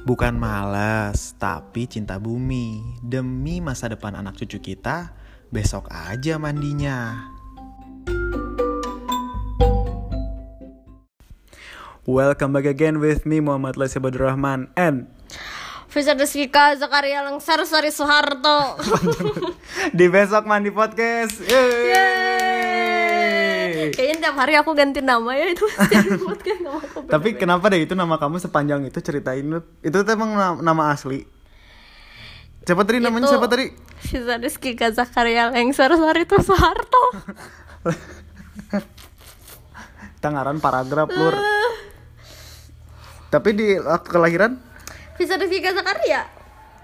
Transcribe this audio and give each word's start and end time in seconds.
Bukan 0.00 0.32
malas, 0.32 1.36
tapi 1.36 1.84
cinta 1.84 2.16
bumi. 2.16 2.80
Demi 3.04 3.60
masa 3.60 3.84
depan 3.84 4.16
anak 4.16 4.32
cucu 4.40 4.56
kita, 4.56 5.12
besok 5.52 5.92
aja 5.92 6.40
mandinya. 6.40 7.28
Welcome 12.08 12.56
back 12.56 12.64
again 12.64 12.96
with 12.96 13.28
me 13.28 13.44
Muhammad 13.44 13.76
Lesi 13.76 14.00
Rahman 14.00 14.72
and 14.72 15.04
Fisar 15.92 16.16
Desvika 16.16 16.72
Zakaria 16.80 17.20
Lengsar 17.20 17.60
Sari 17.68 17.92
Soeharto 17.92 18.80
di 19.98 20.08
besok 20.08 20.48
mandi 20.48 20.72
podcast. 20.72 21.44
Yeay. 21.44 21.92
Yeay. 21.92 22.29
Tiap 24.20 24.36
hari 24.36 24.52
aku 24.54 24.76
ganti 24.76 25.00
nama 25.00 25.32
ya 25.32 25.48
itu 25.48 25.64
podcast 26.20 26.60
nama 26.66 26.76
aku 26.76 27.08
Tapi 27.08 27.28
kenapa 27.34 27.66
deh 27.66 27.80
itu 27.80 27.96
nama 27.96 28.14
kamu 28.14 28.36
sepanjang 28.36 28.84
itu 28.84 29.00
ceritain. 29.00 29.48
Itu 29.80 29.96
tuh 29.98 30.12
emang 30.12 30.30
na- 30.30 30.60
nama 30.60 30.92
asli. 30.92 31.24
Siapa 32.60 32.84
tadi 32.84 33.00
namanya 33.00 33.24
Itu- 33.24 33.32
siapa 33.32 33.48
tadi? 33.48 33.66
Fisar 33.98 34.36
Desvika 34.36 34.88
Zakaria 34.88 35.48
Lengsar 35.48 35.88
Sari 35.90 36.24
Soeharto 36.24 37.04
Kita 40.14 40.28
ngaran 40.28 40.60
paragraf 40.60 41.08
lur. 41.08 41.32
Tapi 43.28 43.48
di 43.52 43.66
waktu 43.76 44.08
kelahiran 44.08 44.52
Fisar 45.16 45.40
Desvika 45.40 45.72
Zakaria 45.72 46.28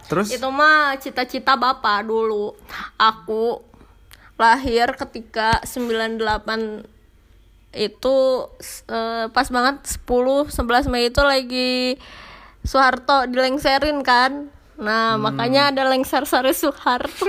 terus 0.06 0.30
Itu 0.30 0.48
mah 0.48 0.96
cita-cita 0.96 1.54
bapak 1.54 2.06
dulu 2.06 2.56
Aku 2.96 3.60
lahir 4.36 4.94
ketika 4.94 5.60
98 5.60 6.95
itu 7.76 8.48
eh, 8.88 9.28
pas 9.30 9.48
banget 9.52 9.84
10 9.84 10.48
11 10.50 10.88
Mei 10.88 11.12
itu 11.12 11.22
lagi 11.22 12.00
Soeharto 12.66 13.30
dilengserin 13.30 14.02
kan. 14.02 14.50
Nah, 14.76 15.16
makanya 15.16 15.72
ada 15.72 15.88
lengser 15.88 16.28
sari 16.28 16.52
Soeharto. 16.52 17.24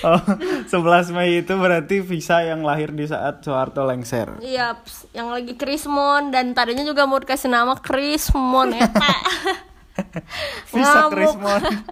oh, 0.08 0.20
11 0.64 1.12
Mei 1.12 1.44
itu 1.44 1.52
berarti 1.52 2.00
visa 2.00 2.40
yang 2.40 2.64
lahir 2.64 2.94
di 2.94 3.04
saat 3.04 3.44
Soeharto 3.44 3.84
lengser. 3.84 4.40
Iya, 4.40 4.80
yang 5.12 5.28
lagi 5.28 5.58
Krismon 5.58 6.32
dan 6.32 6.56
tadinya 6.56 6.86
juga 6.86 7.04
mau 7.04 7.20
dikasih 7.20 7.52
nama 7.52 7.76
Krismon 7.76 8.72
eta. 8.72 9.12
Visa 10.74 11.08
Ngamuk. 11.08 11.36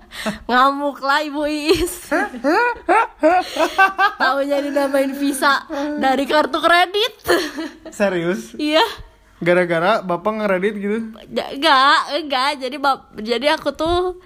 Ngamuk 0.50 0.98
lah 1.02 1.20
Ibu 1.22 1.42
Is. 1.46 2.10
Tahu 4.20 4.38
jadi 4.46 4.68
namain 4.70 5.12
visa 5.14 5.66
dari 5.98 6.24
kartu 6.26 6.58
kredit. 6.58 7.14
Serius? 7.94 8.54
Iya. 8.58 8.84
Gara-gara 9.38 10.02
bapak 10.02 10.32
ngeredit 10.42 10.74
gitu? 10.78 10.98
Enggak, 11.14 11.98
enggak. 12.18 12.50
Jadi 12.58 12.76
bap 12.78 13.14
jadi 13.18 13.54
aku 13.54 13.70
tuh 13.70 14.18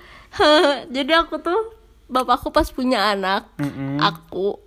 jadi 0.89 1.25
aku 1.25 1.37
tuh 1.41 1.77
bapakku 2.09 2.53
pas 2.53 2.69
punya 2.69 3.17
anak, 3.17 3.49
Mm-mm. 3.57 3.97
aku 4.01 4.61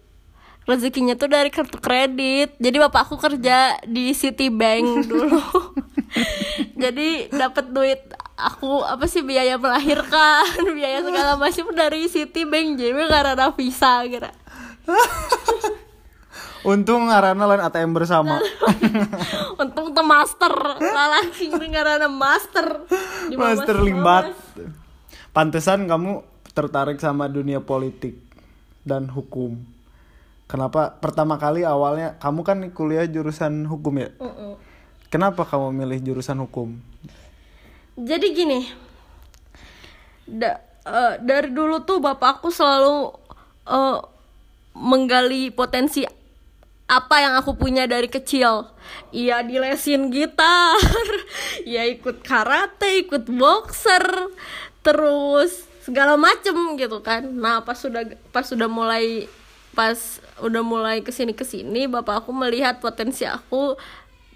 rezekinya 0.65 1.13
tuh 1.13 1.29
dari 1.29 1.49
kartu 1.53 1.77
kredit. 1.77 2.57
Jadi 2.57 2.77
bapakku 2.77 3.17
kerja 3.17 3.77
di 3.85 4.13
Citibank 4.13 5.05
dulu. 5.05 5.41
Jadi 6.75 7.31
dapat 7.31 7.71
duit 7.71 8.03
aku 8.35 8.83
apa 8.83 9.07
sih 9.07 9.23
biaya 9.23 9.55
melahirkan, 9.55 10.43
biaya 10.77 10.99
segala 11.01 11.39
macam 11.39 11.65
dari 11.71 12.11
Citibank. 12.11 12.75
Jadi 12.75 12.91
nggak 12.91 13.35
ada 13.39 13.51
visa 13.55 14.03
kira. 14.03 14.31
Untung 16.65 17.13
ngarana 17.13 17.45
lain 17.45 17.61
ATM 17.61 17.93
bersama. 17.93 18.41
Untung 19.61 19.93
tuh 19.93 20.01
master, 20.01 20.49
lalaki 20.81 21.53
ada 21.53 22.09
master. 22.09 22.89
Di 23.29 23.37
Master 23.37 23.77
mas- 23.77 23.85
Limbat. 23.85 24.25
Pantesan 25.29 25.85
kamu 25.85 26.25
tertarik 26.57 26.97
sama 26.97 27.29
dunia 27.29 27.61
politik 27.61 28.17
dan 28.81 29.13
hukum. 29.13 29.61
Kenapa 30.49 30.97
pertama 30.97 31.37
kali 31.37 31.61
awalnya 31.61 32.17
kamu 32.17 32.41
kan 32.41 32.57
kuliah 32.73 33.05
jurusan 33.05 33.69
hukum 33.69 34.01
ya? 34.01 34.09
Mm-mm. 34.17 34.57
Kenapa 35.09 35.45
kamu 35.45 35.71
milih 35.71 35.99
jurusan 36.01 36.41
hukum? 36.43 36.75
Jadi 37.95 38.27
gini, 38.35 38.59
da- 40.27 40.59
eh, 40.83 41.15
dari 41.23 41.53
dulu 41.53 41.85
tuh 41.87 42.03
bapakku 42.03 42.51
selalu 42.51 43.13
eh, 43.65 43.99
menggali 44.75 45.49
potensi 45.55 46.03
apa 46.85 47.15
yang 47.17 47.33
aku 47.39 47.57
punya 47.57 47.89
dari 47.89 48.05
kecil. 48.11 48.69
Iya 49.09 49.41
dilesin 49.41 50.13
gitar, 50.13 50.77
ya 51.65 51.87
ikut 51.89 52.21
karate, 52.21 53.01
ikut 53.07 53.25
boxer, 53.25 54.05
terus 54.85 55.65
segala 55.81 56.13
macem 56.19 56.53
gitu 56.77 57.01
kan. 57.01 57.25
Nah 57.25 57.65
pas 57.65 57.77
sudah 57.79 58.05
pas 58.29 58.45
sudah 58.45 58.69
mulai 58.69 59.25
pas 59.73 59.97
udah 60.43 60.61
mulai 60.61 61.01
ke 61.01 61.09
sini 61.09 61.33
ke 61.33 61.43
sini, 61.47 61.89
bapak 61.89 62.23
aku 62.25 62.31
melihat 62.31 62.77
potensi 62.79 63.25
aku 63.25 63.75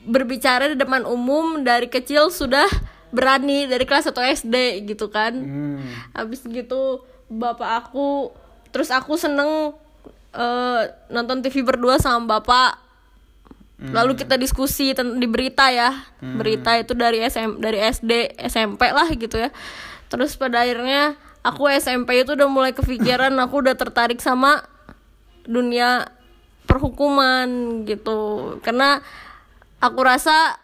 berbicara 0.09 0.73
di 0.73 0.77
depan 0.77 1.05
umum 1.05 1.61
dari 1.61 1.85
kecil 1.85 2.33
sudah 2.33 2.65
berani 3.13 3.69
dari 3.69 3.85
kelas 3.85 4.09
1 4.09 4.41
SD 4.41 4.55
gitu 4.89 5.13
kan. 5.13 5.33
Hmm. 5.33 5.77
habis 6.17 6.41
gitu 6.45 7.05
bapak 7.29 7.85
aku 7.85 8.33
terus 8.73 8.89
aku 8.89 9.17
seneng 9.17 9.77
eh, 10.33 10.81
nonton 11.13 11.45
TV 11.45 11.61
berdua 11.61 12.01
sama 12.01 12.39
bapak. 12.39 12.89
Lalu 13.79 14.19
kita 14.19 14.35
diskusi 14.35 14.91
di 14.91 15.27
berita 15.31 15.71
ya. 15.71 15.95
Berita 16.19 16.75
itu 16.75 16.91
dari 16.91 17.23
SM 17.23 17.63
dari 17.63 17.79
SD 17.79 18.35
SMP 18.51 18.91
lah 18.91 19.07
gitu 19.15 19.39
ya. 19.39 19.55
Terus 20.11 20.35
pada 20.35 20.67
akhirnya 20.67 21.15
aku 21.47 21.71
SMP 21.71 22.27
itu 22.27 22.35
udah 22.35 22.49
mulai 22.51 22.75
kepikiran 22.75 23.31
aku 23.47 23.63
udah 23.63 23.79
tertarik 23.79 24.19
sama 24.19 24.67
dunia 25.47 26.11
perhukuman 26.67 27.47
gitu. 27.87 28.59
Karena 28.67 28.99
aku 29.79 29.99
rasa 30.03 30.59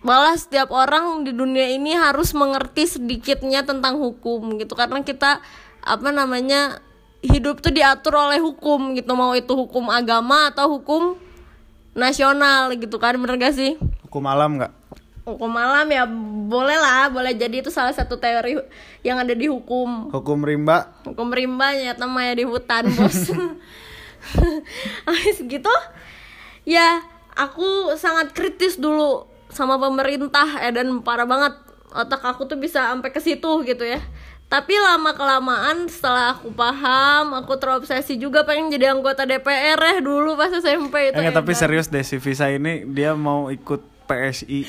malah 0.00 0.32
setiap 0.36 0.72
orang 0.72 1.28
di 1.28 1.36
dunia 1.36 1.68
ini 1.68 1.92
harus 1.92 2.32
mengerti 2.32 2.88
sedikitnya 2.88 3.64
tentang 3.64 4.00
hukum 4.00 4.56
gitu. 4.60 4.72
Karena 4.76 5.04
kita 5.04 5.40
apa 5.80 6.08
namanya 6.12 6.80
hidup 7.20 7.60
tuh 7.60 7.72
diatur 7.72 8.16
oleh 8.16 8.40
hukum 8.40 8.96
gitu. 8.96 9.12
Mau 9.12 9.36
itu 9.36 9.52
hukum 9.52 9.92
agama 9.92 10.52
atau 10.52 10.80
hukum 10.80 11.16
nasional 11.92 12.72
gitu 12.76 12.96
kan 12.96 13.16
bener 13.20 13.36
gak 13.36 13.56
sih? 13.56 13.76
Hukum 14.08 14.24
alam 14.26 14.58
nggak? 14.58 14.72
hukum 15.20 15.52
alam 15.54 15.86
ya 15.86 16.04
boleh 16.50 16.74
lah. 16.74 17.06
Boleh 17.12 17.36
jadi 17.38 17.62
itu 17.62 17.70
salah 17.70 17.94
satu 17.94 18.18
teori 18.18 18.58
yang 19.06 19.22
ada 19.22 19.30
di 19.30 19.46
hukum. 19.46 20.10
Hukum 20.10 20.42
rimba? 20.42 20.90
hukum 21.06 21.30
rimba 21.30 21.70
nyata 21.70 22.10
maya 22.10 22.34
di 22.34 22.42
hutan 22.42 22.90
bos. 22.98 23.30
Habis 25.06 25.40
gitu 25.48 25.72
ya 26.68 27.00
aku 27.40 27.96
sangat 27.96 28.36
kritis 28.36 28.76
dulu 28.76 29.24
sama 29.48 29.80
pemerintah 29.80 30.60
eh, 30.60 30.70
dan 30.70 31.00
parah 31.00 31.24
banget 31.24 31.56
otak 31.90 32.22
aku 32.22 32.46
tuh 32.46 32.60
bisa 32.60 32.92
sampai 32.92 33.10
ke 33.10 33.18
situ 33.18 33.50
gitu 33.66 33.82
ya 33.82 33.98
tapi 34.50 34.74
lama 34.74 35.14
kelamaan 35.14 35.86
setelah 35.86 36.34
aku 36.34 36.50
paham 36.50 37.38
aku 37.38 37.54
terobsesi 37.54 38.18
juga 38.18 38.42
pengen 38.42 38.70
jadi 38.70 38.90
anggota 38.94 39.22
DPR 39.22 39.78
ya 39.78 39.96
dulu 40.02 40.34
pas 40.34 40.50
SMP 40.50 41.14
itu 41.14 41.18
Enggak, 41.22 41.38
tapi 41.38 41.52
edan. 41.54 41.60
serius 41.62 41.86
deh 41.86 42.02
si 42.02 42.18
Visa 42.18 42.50
ini 42.50 42.82
dia 42.86 43.14
mau 43.14 43.46
ikut 43.46 43.78
PSI. 44.10 44.66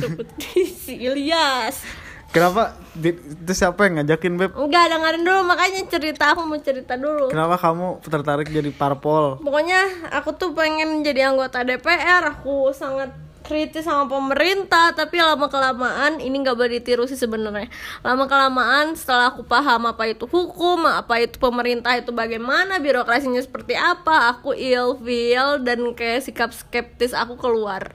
Sebut 0.00 0.24
si 0.88 0.96
Ilyas 0.96 1.84
Kenapa? 2.30 2.76
Di- 2.92 3.16
Itu 3.16 3.52
siapa 3.52 3.86
yang 3.86 4.02
ngajakin 4.02 4.34
Beb? 4.36 4.50
enggak 4.52 4.88
dengerin 4.88 5.22
dulu 5.22 5.40
makanya 5.44 5.80
cerita 5.86 6.24
aku 6.32 6.44
mau 6.44 6.58
cerita 6.58 6.94
dulu 6.94 7.28
Kenapa 7.28 7.56
kamu 7.56 8.02
tertarik 8.02 8.48
jadi 8.48 8.70
parpol? 8.70 9.40
Pokoknya 9.40 9.80
aku 10.10 10.32
tuh 10.32 10.50
pengen 10.52 11.00
jadi 11.00 11.30
anggota 11.30 11.62
DPR. 11.62 12.36
Aku 12.36 12.72
sangat 12.72 13.12
kritis 13.40 13.86
sama 13.86 14.10
pemerintah, 14.10 14.90
tapi 14.90 15.22
lama 15.22 15.46
kelamaan 15.46 16.18
ini 16.18 16.42
nggak 16.42 16.58
boleh 16.58 16.82
ditiru 16.82 17.06
sih 17.06 17.14
sebenarnya. 17.14 17.70
Lama 18.02 18.26
kelamaan 18.26 18.98
setelah 18.98 19.30
aku 19.30 19.46
paham 19.46 19.86
apa 19.86 20.10
itu 20.10 20.26
hukum, 20.26 20.82
apa 20.82 21.22
itu 21.22 21.38
pemerintah 21.38 21.94
itu 21.94 22.10
bagaimana, 22.10 22.82
birokrasinya 22.82 23.38
seperti 23.38 23.78
apa, 23.78 24.34
aku 24.34 24.50
ilfeel 24.50 25.62
dan 25.62 25.78
kayak 25.94 26.26
sikap 26.26 26.50
skeptis 26.50 27.14
aku 27.14 27.38
keluar. 27.38 27.94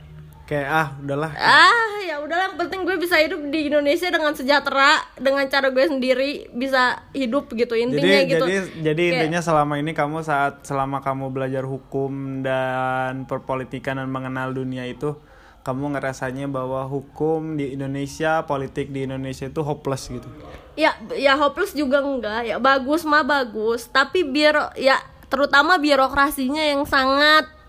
Kayak 0.52 0.68
ah 0.68 0.88
udahlah. 1.00 1.32
Ah, 1.40 1.96
ya 2.04 2.20
udahlah 2.20 2.52
yang 2.52 2.60
penting 2.60 2.84
gue 2.84 3.00
bisa 3.00 3.16
hidup 3.24 3.40
di 3.48 3.72
Indonesia 3.72 4.12
dengan 4.12 4.36
sejahtera, 4.36 5.00
dengan 5.16 5.48
cara 5.48 5.72
gue 5.72 5.86
sendiri 5.88 6.52
bisa 6.52 7.08
hidup 7.16 7.56
gitu 7.56 7.72
intinya 7.72 8.04
jadi 8.04 8.28
gitu. 8.28 8.44
jadi 8.44 8.58
jadi 8.84 9.00
Kayak- 9.00 9.16
intinya 9.16 9.40
selama 9.40 9.80
ini 9.80 9.96
kamu 9.96 10.20
saat 10.28 10.68
selama 10.68 11.00
kamu 11.00 11.32
belajar 11.32 11.64
hukum 11.64 12.44
dan 12.44 13.24
perpolitikan 13.32 13.96
dan 14.04 14.12
mengenal 14.12 14.52
dunia 14.52 14.84
itu 14.92 15.16
kamu 15.64 15.96
ngerasanya 15.96 16.52
bahwa 16.52 16.84
hukum 16.84 17.56
di 17.56 17.72
Indonesia 17.72 18.44
politik 18.44 18.92
di 18.92 19.08
Indonesia 19.08 19.48
itu 19.48 19.62
hopeless 19.64 20.12
gitu 20.12 20.28
ya 20.76 20.92
ya 21.16 21.40
hopeless 21.40 21.72
juga 21.72 22.04
enggak 22.04 22.44
ya 22.44 22.58
bagus 22.60 23.08
mah 23.08 23.24
bagus 23.24 23.88
tapi 23.88 24.28
biar 24.28 24.76
ya 24.76 25.00
terutama 25.32 25.80
birokrasinya 25.80 26.60
yang 26.60 26.84
sangat 26.84 27.61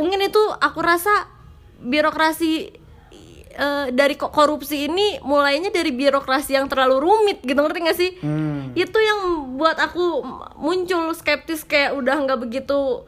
mungkin 0.00 0.20
itu 0.24 0.42
aku 0.56 0.80
rasa 0.80 1.28
birokrasi 1.78 2.72
eh, 3.50 3.86
dari 3.90 4.14
ko- 4.14 4.32
korupsi 4.32 4.88
ini 4.88 5.20
mulainya 5.20 5.68
dari 5.68 5.90
birokrasi 5.90 6.56
yang 6.56 6.66
terlalu 6.66 7.00
rumit 7.00 7.38
gitu 7.40 7.56
ngerti 7.56 7.78
gak 7.80 7.98
sih? 7.98 8.10
Hmm. 8.20 8.72
itu 8.72 8.94
yang 8.96 9.20
buat 9.58 9.76
aku 9.76 10.22
muncul 10.56 11.10
skeptis 11.12 11.66
kayak 11.66 11.92
udah 11.92 12.16
nggak 12.22 12.38
begitu 12.38 13.02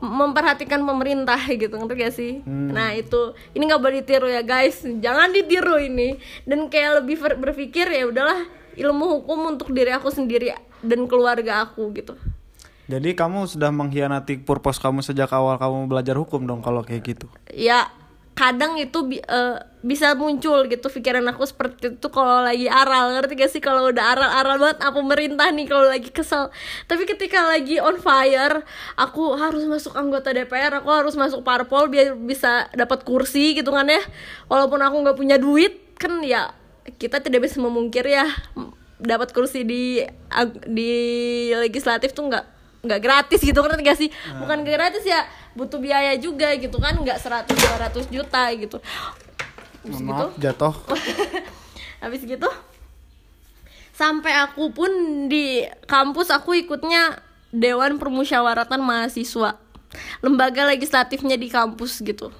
memperhatikan 0.00 0.82
pemerintah 0.82 1.38
gitu 1.62 1.70
ngerti 1.70 1.94
gak 1.96 2.14
sih? 2.14 2.32
Nah 2.44 2.92
itu. 2.92 3.32
Ini 3.52 3.62
nggak 3.64 3.80
boleh 3.80 3.96
ditiru 4.00 4.28
ya 4.28 4.42
guys. 4.42 4.82
Jangan 4.82 5.30
ditiru 5.30 5.78
ini. 5.78 6.18
Dan 6.44 6.68
kayak 6.68 7.04
lebih 7.04 7.16
ber- 7.20 7.38
berpikir 7.40 7.88
ya 7.88 8.04
udahlah 8.04 8.44
ilmu 8.74 9.20
hukum 9.20 9.54
untuk 9.54 9.70
diri 9.70 9.94
aku 9.94 10.10
sendiri 10.10 10.50
dan 10.82 11.06
keluarga 11.06 11.64
aku 11.64 11.94
gitu 11.94 12.18
Jadi 12.84 13.16
kamu 13.16 13.48
sudah 13.48 13.72
mengkhianati 13.72 14.44
purpose 14.44 14.76
kamu 14.76 15.00
sejak 15.00 15.32
awal 15.32 15.56
kamu 15.56 15.88
belajar 15.88 16.20
hukum 16.20 16.44
dong 16.44 16.60
kalau 16.60 16.84
kayak 16.84 17.16
gitu. 17.16 17.26
ya 17.48 17.88
kadang 18.34 18.74
itu 18.74 18.98
bi- 19.06 19.22
eh, 19.22 19.56
bisa 19.86 20.10
muncul 20.18 20.66
gitu 20.66 20.90
pikiran 20.90 21.22
aku 21.30 21.46
seperti 21.46 21.96
itu 21.96 22.08
kalau 22.10 22.42
lagi 22.42 22.66
aral. 22.66 23.14
Ngerti 23.14 23.32
gak 23.38 23.50
sih? 23.54 23.62
Kalau 23.62 23.88
udah 23.94 24.04
aral-aral 24.18 24.58
banget 24.58 24.78
apa 24.82 24.98
pemerintah 24.98 25.48
nih 25.54 25.66
kalau 25.70 25.86
lagi 25.86 26.10
kesel. 26.10 26.50
Tapi 26.90 27.06
ketika 27.06 27.46
lagi 27.46 27.78
on 27.78 28.02
fire 28.02 28.66
aku 28.98 29.38
harus 29.38 29.62
masuk 29.70 29.94
anggota 29.94 30.34
DPR 30.34 30.82
aku 30.82 30.90
harus 30.90 31.14
masuk 31.14 31.46
parpol 31.46 31.86
biar 31.86 32.18
bisa 32.18 32.66
dapat 32.74 33.06
kursi 33.06 33.54
gitu 33.54 33.70
kan 33.70 33.86
ya. 33.86 34.02
Walaupun 34.50 34.82
aku 34.82 34.96
nggak 35.06 35.16
punya 35.16 35.36
duit 35.38 35.94
kan 35.94 36.18
ya 36.26 36.50
kita 36.98 37.22
tidak 37.22 37.48
bisa 37.48 37.62
memungkir 37.62 38.02
ya 38.04 38.26
dapat 38.98 39.30
kursi 39.30 39.62
di 39.62 40.02
di 40.68 40.92
legislatif 41.54 42.12
tuh 42.12 42.28
nggak 42.28 42.53
nggak 42.84 43.00
gratis 43.00 43.40
gitu 43.40 43.56
ngerti 43.58 43.82
gak 43.82 43.98
sih 43.98 44.08
bukan 44.36 44.60
nggak 44.60 44.74
gratis 44.76 45.04
ya 45.04 45.24
butuh 45.56 45.80
biaya 45.80 46.14
juga 46.20 46.52
gitu 46.54 46.76
kan 46.76 46.94
nggak 46.94 47.16
100 47.16 47.48
200 47.48 48.12
juta 48.12 48.42
gitu 48.52 48.78
Habis 49.84 50.00
gitu 50.00 50.12
Maaf, 50.12 50.36
jatuh. 50.40 50.74
habis 52.04 52.20
gitu 52.22 52.48
sampai 53.94 54.32
aku 54.44 54.68
pun 54.74 54.90
di 55.30 55.64
kampus 55.86 56.28
aku 56.28 56.52
ikutnya 56.58 57.20
Dewan 57.54 58.02
Permusyawaratan 58.02 58.82
Mahasiswa 58.82 59.56
lembaga 60.20 60.66
legislatifnya 60.66 61.38
di 61.38 61.48
kampus 61.48 62.02
gitu 62.02 62.34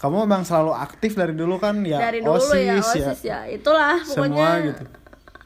Kamu 0.00 0.24
memang 0.24 0.48
selalu 0.48 0.72
aktif 0.72 1.12
dari 1.12 1.36
dulu 1.36 1.60
kan 1.60 1.76
ya. 1.84 2.00
dari 2.00 2.24
dulu 2.24 2.40
OSIS, 2.40 2.56
ya 2.64 2.74
osis 2.80 3.20
ya, 3.20 3.38
itulah 3.46 4.00
Semua 4.00 4.32
pokoknya 4.32 4.50
gitu. 4.72 4.82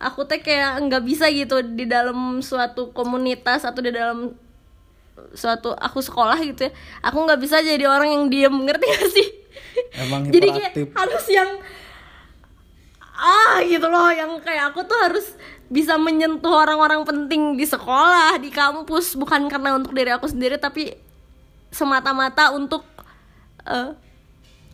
Aku 0.05 0.29
teh 0.29 0.41
kayak 0.45 0.85
nggak 0.85 1.03
bisa 1.03 1.27
gitu 1.33 1.65
di 1.65 1.89
dalam 1.89 2.45
suatu 2.45 2.93
komunitas 2.93 3.65
atau 3.65 3.81
di 3.81 3.91
dalam 3.91 4.37
suatu 5.33 5.73
aku 5.73 6.03
sekolah 6.03 6.39
gitu 6.43 6.69
ya 6.69 6.73
aku 7.01 7.19
nggak 7.23 7.41
bisa 7.41 7.63
jadi 7.63 7.87
orang 7.87 8.11
yang 8.13 8.25
diem 8.29 8.55
ngerti 8.55 8.87
gak 8.87 9.09
sih? 9.11 9.29
Emang 9.97 10.29
jadi 10.35 10.49
kayak 10.53 10.73
harus 10.93 11.27
yang 11.33 11.51
ah 13.15 13.63
gitu 13.63 13.87
loh 13.87 14.11
yang 14.11 14.43
kayak 14.43 14.75
aku 14.75 14.83
tuh 14.85 14.99
harus 14.99 15.27
bisa 15.71 15.95
menyentuh 15.97 16.51
orang-orang 16.51 17.07
penting 17.07 17.55
di 17.55 17.65
sekolah 17.65 18.37
di 18.43 18.51
kampus 18.51 19.15
bukan 19.15 19.47
karena 19.47 19.79
untuk 19.79 19.95
diri 19.95 20.11
aku 20.13 20.27
sendiri 20.27 20.59
tapi 20.59 20.99
semata-mata 21.71 22.55
untuk 22.55 22.83
eh, 23.67 23.95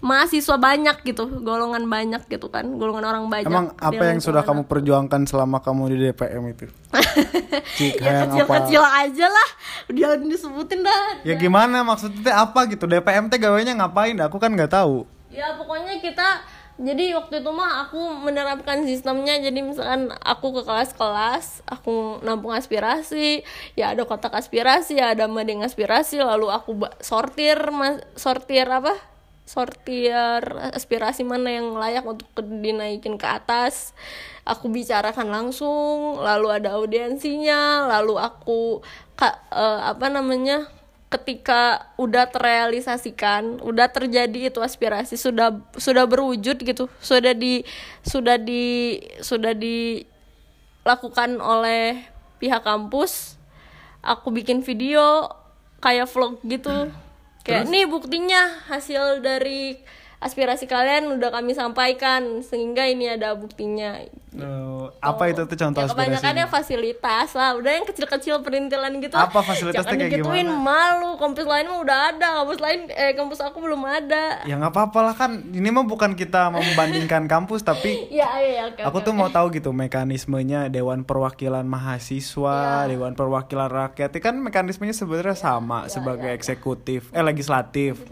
mahasiswa 0.01 0.57
banyak 0.57 0.97
gitu 1.05 1.45
golongan 1.45 1.85
banyak 1.85 2.25
gitu 2.27 2.49
kan 2.49 2.65
golongan 2.81 3.05
orang 3.05 3.25
banyak 3.29 3.53
Emang 3.53 3.77
apa 3.77 4.01
yang 4.01 4.19
sudah 4.19 4.41
kamu 4.41 4.65
perjuangkan 4.65 5.29
selama 5.29 5.61
kamu 5.61 5.93
di 5.93 5.97
DPM 6.09 6.45
itu? 6.51 6.67
Ya 7.81 8.25
apa? 8.25 8.29
kecil-kecil 8.29 8.81
aja 8.81 9.27
lah 9.29 9.49
dia 9.89 10.17
disebutin 10.17 10.81
dah 10.81 11.21
Ya 11.25 11.35
gimana 11.37 11.81
maksudnya 11.85 12.33
apa 12.45 12.65
gitu? 12.69 12.85
DPM 12.85 13.29
teh 13.29 13.37
gawainya 13.37 13.77
ngapain? 13.77 14.17
Aku 14.21 14.37
kan 14.37 14.53
nggak 14.53 14.73
tahu. 14.73 15.05
ya 15.31 15.55
pokoknya 15.55 16.03
kita 16.03 16.43
jadi 16.75 17.13
waktu 17.15 17.45
itu 17.45 17.51
mah 17.53 17.87
aku 17.87 18.01
menerapkan 18.19 18.83
sistemnya 18.83 19.37
jadi 19.37 19.61
misalkan 19.61 20.11
aku 20.25 20.57
ke 20.57 20.63
kelas-kelas 20.65 21.61
aku 21.69 22.19
nampung 22.25 22.51
aspirasi 22.51 23.45
ya 23.77 23.93
ada 23.93 24.09
kotak 24.09 24.33
aspirasi 24.33 24.97
ya 24.97 25.13
ada 25.13 25.29
mading 25.29 25.61
aspirasi 25.61 26.19
lalu 26.19 26.49
aku 26.49 26.81
sortir 26.99 27.61
mas 27.71 28.01
sortir 28.17 28.65
apa 28.65 28.97
sortir 29.51 30.39
aspirasi 30.71 31.27
mana 31.27 31.51
yang 31.51 31.75
layak 31.75 32.07
untuk 32.07 32.31
dinaikin 32.39 33.19
ke 33.19 33.27
atas 33.27 33.91
aku 34.47 34.71
bicarakan 34.71 35.27
langsung 35.27 36.23
lalu 36.23 36.55
ada 36.55 36.79
audiensinya 36.79 37.91
lalu 37.91 38.15
aku 38.15 38.79
ka, 39.19 39.43
eh, 39.51 39.81
apa 39.91 40.07
namanya 40.07 40.71
ketika 41.11 41.91
udah 41.99 42.31
terrealisasikan, 42.31 43.59
udah 43.67 43.91
terjadi 43.91 44.55
itu 44.55 44.63
aspirasi 44.63 45.19
sudah 45.19 45.59
sudah 45.75 46.07
berwujud 46.07 46.63
gitu, 46.63 46.87
sudah 47.03 47.35
di 47.35 47.67
sudah 48.07 48.39
di 48.39 49.03
sudah 49.19 49.51
dilakukan 49.51 51.43
oleh 51.43 51.99
pihak 52.39 52.63
kampus, 52.63 53.35
aku 54.07 54.31
bikin 54.31 54.63
video 54.63 55.27
kayak 55.83 56.07
vlog 56.07 56.39
gitu. 56.47 56.95
Kayak 57.41 57.73
nih 57.73 57.85
buktinya 57.89 58.43
hasil 58.69 59.25
dari 59.25 59.81
aspirasi 60.21 60.69
kalian 60.69 61.17
udah 61.17 61.33
kami 61.33 61.57
sampaikan 61.57 62.45
sehingga 62.45 62.85
ini 62.85 63.09
ada 63.09 63.33
buktinya. 63.33 63.97
Eh, 64.31 64.85
apa 65.03 65.33
itu 65.33 65.43
tuh 65.43 65.57
contoh 65.59 65.81
ya 65.81 65.89
aspirasi? 65.89 65.97
kebanyakannya 65.97 66.47
fasilitas 66.47 67.29
lah. 67.33 67.57
Udah 67.57 67.73
yang 67.73 67.89
kecil-kecil 67.89 68.45
perintilan 68.45 69.01
gitu. 69.01 69.17
Apa 69.17 69.41
fasilitasnya 69.41 69.81
jangan 69.81 69.97
kayak 69.97 70.21
digituin 70.21 70.47
malu. 70.53 71.17
Kampus 71.17 71.49
lain 71.49 71.67
mah 71.67 71.81
udah 71.81 71.99
ada. 72.15 72.29
Kampus 72.45 72.61
lain 72.61 72.81
eh 72.93 73.17
kampus 73.17 73.41
aku 73.41 73.59
belum 73.65 73.81
ada. 73.83 74.45
Ya 74.45 74.61
nggak 74.61 74.71
apa-apa 74.77 74.99
lah 75.03 75.15
kan. 75.17 75.41
Ini 75.51 75.73
mah 75.73 75.89
bukan 75.89 76.13
kita 76.15 76.53
membandingkan 76.53 77.25
kampus 77.25 77.65
tapi 77.65 78.07
ya 78.21 78.29
iya 78.39 78.53
ya 78.55 78.63
oke 78.71 78.81
aku 78.87 78.99
oke, 79.01 79.07
tuh 79.09 79.15
mau 79.17 79.33
tahu 79.33 79.51
gitu 79.57 79.73
mekanismenya. 79.73 80.69
Dewan 80.69 81.03
Perwakilan 81.03 81.65
Mahasiswa, 81.65 82.87
Iya. 82.87 82.93
Dewan 82.93 83.17
Perwakilan 83.17 83.73
Rakyat. 83.73 84.13
Itu 84.13 84.21
kan 84.21 84.37
mekanismenya 84.39 84.93
sebenarnya 84.93 85.35
sama 85.35 85.89
Iya, 85.89 85.97
sebagai 85.97 86.31
eksekutif, 86.31 87.09
eh 87.11 87.25
legislatif. 87.25 88.05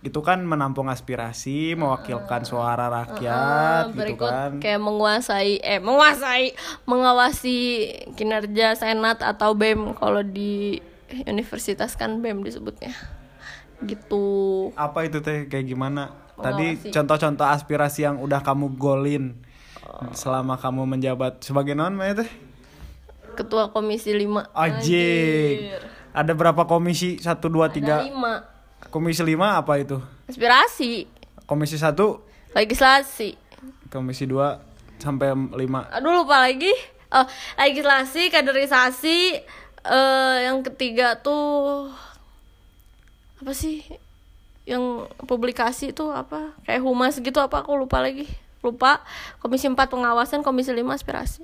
Itu 0.00 0.24
kan 0.24 0.40
menampung 0.48 0.88
aspirasi, 0.88 1.76
mewakilkan 1.76 2.48
suara 2.48 2.88
rakyat 2.88 3.92
gitu 3.92 3.98
berikut 4.00 4.32
kan. 4.32 4.50
kayak 4.56 4.80
menguasai 4.80 5.60
eh 5.60 5.76
menguasai 5.76 6.56
mengawasi 6.88 7.56
kinerja 8.16 8.80
senat 8.80 9.20
atau 9.20 9.52
bem 9.52 9.92
kalau 9.92 10.24
di 10.24 10.80
universitas 11.28 11.92
kan 12.00 12.24
bem 12.24 12.40
disebutnya 12.40 12.96
gitu 13.84 14.24
Apa 14.72 15.04
itu 15.04 15.20
teh 15.20 15.44
kayak 15.48 15.68
gimana? 15.68 16.16
Tadi 16.40 16.88
contoh-contoh 16.88 17.44
aspirasi 17.44 18.08
yang 18.08 18.16
udah 18.24 18.40
kamu 18.40 18.72
golin 18.80 19.36
selama 20.16 20.56
kamu 20.56 20.88
menjabat 20.88 21.44
sebagai 21.44 21.76
non 21.76 21.92
mana 21.92 22.24
teh? 22.24 22.30
ketua 23.30 23.70
komisi 23.72 24.12
5 24.12 24.52
Ajik. 24.52 25.80
Ada 26.10 26.32
berapa 26.34 26.66
komisi? 26.66 27.16
1 27.22 27.38
2 27.40 27.56
ada 27.62 28.00
3. 28.02 28.10
lima 28.10 28.34
Komisi 28.88 29.20
5 29.20 29.36
apa 29.36 29.72
itu? 29.76 30.00
aspirasi 30.24 31.04
Komisi 31.44 31.76
1, 31.76 31.98
legislasi. 32.54 33.34
Komisi 33.92 34.24
2 34.24 35.02
sampai 35.02 35.34
5. 35.34 35.58
aduh 35.90 36.24
lupa 36.24 36.40
lagi. 36.40 36.70
Oh 37.10 37.26
legislasi 37.58 38.30
kaderisasi 38.30 39.18
eh 39.82 40.36
yang 40.46 40.62
ketiga 40.62 41.18
tuh 41.18 41.90
apa 43.42 43.52
sih? 43.52 43.82
Yang 44.68 45.10
publikasi 45.26 45.90
itu 45.90 46.06
apa? 46.14 46.54
Kayak 46.62 46.86
humas 46.86 47.18
gitu 47.18 47.42
apa? 47.42 47.66
Aku 47.66 47.74
lupa 47.74 47.98
lagi. 47.98 48.30
Lupa. 48.62 49.02
Komisi 49.42 49.66
4 49.66 49.74
pengawasan 49.90 50.46
komisi 50.46 50.70
5 50.70 50.86
aspirasi. 50.94 51.42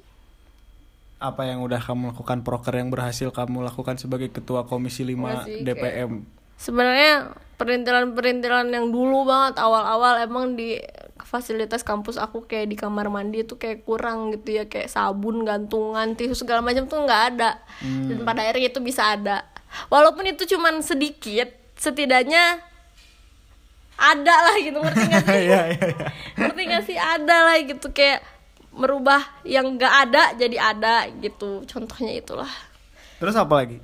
Apa 1.17 1.49
yang 1.49 1.65
udah 1.65 1.81
kamu 1.81 2.13
lakukan 2.13 2.45
proker 2.45 2.77
yang 2.77 2.93
berhasil 2.93 3.33
kamu 3.33 3.65
lakukan 3.65 3.97
sebagai 3.97 4.29
ketua 4.29 4.69
komisi 4.69 5.03
5 5.03 5.17
Enggak 5.17 5.45
sih, 5.49 5.65
DPM? 5.65 6.13
Sebenarnya 6.57 7.33
perintilan-perintilan 7.57 8.69
yang 8.69 8.93
dulu 8.93 9.25
banget 9.25 9.57
awal-awal 9.57 10.21
emang 10.21 10.57
di 10.61 10.77
fasilitas 11.25 11.81
kampus 11.81 12.21
aku 12.21 12.45
kayak 12.45 12.69
di 12.69 12.77
kamar 12.77 13.09
mandi 13.09 13.43
itu 13.43 13.57
kayak 13.57 13.89
kurang 13.89 14.37
gitu 14.37 14.61
ya 14.61 14.65
kayak 14.69 14.93
sabun 14.93 15.43
gantungan 15.43 16.13
tisu 16.13 16.37
segala 16.37 16.61
macam 16.61 16.85
tuh 16.85 17.01
nggak 17.03 17.23
ada. 17.35 17.61
Dan 17.83 18.23
pada 18.29 18.45
akhirnya 18.45 18.69
itu 18.69 18.81
bisa 18.85 19.17
ada. 19.17 19.43
Walaupun 19.89 20.29
itu 20.29 20.45
cuman 20.45 20.85
sedikit 20.85 21.49
setidaknya 21.77 22.61
ada 23.97 24.35
lah 24.53 24.57
gitu. 24.61 24.79
Ngerti 24.79 25.05
gak 25.09 25.25
sih? 25.25 25.37
Iya, 25.49 25.61
iya, 25.73 25.85
iya. 25.93 26.07
ngerti 26.37 26.63
gak 26.69 26.85
sih? 26.85 26.97
Ada 26.97 27.37
lah 27.49 27.57
gitu 27.65 27.87
kayak 27.93 28.21
merubah 28.77 29.25
yang 29.49 29.81
nggak 29.81 29.95
ada 30.09 30.23
jadi 30.37 30.57
ada 30.61 31.09
gitu. 31.21 31.65
Contohnya 31.65 32.13
itulah. 32.13 32.49
Terus 33.17 33.33
apa 33.37 33.65
lagi? 33.65 33.81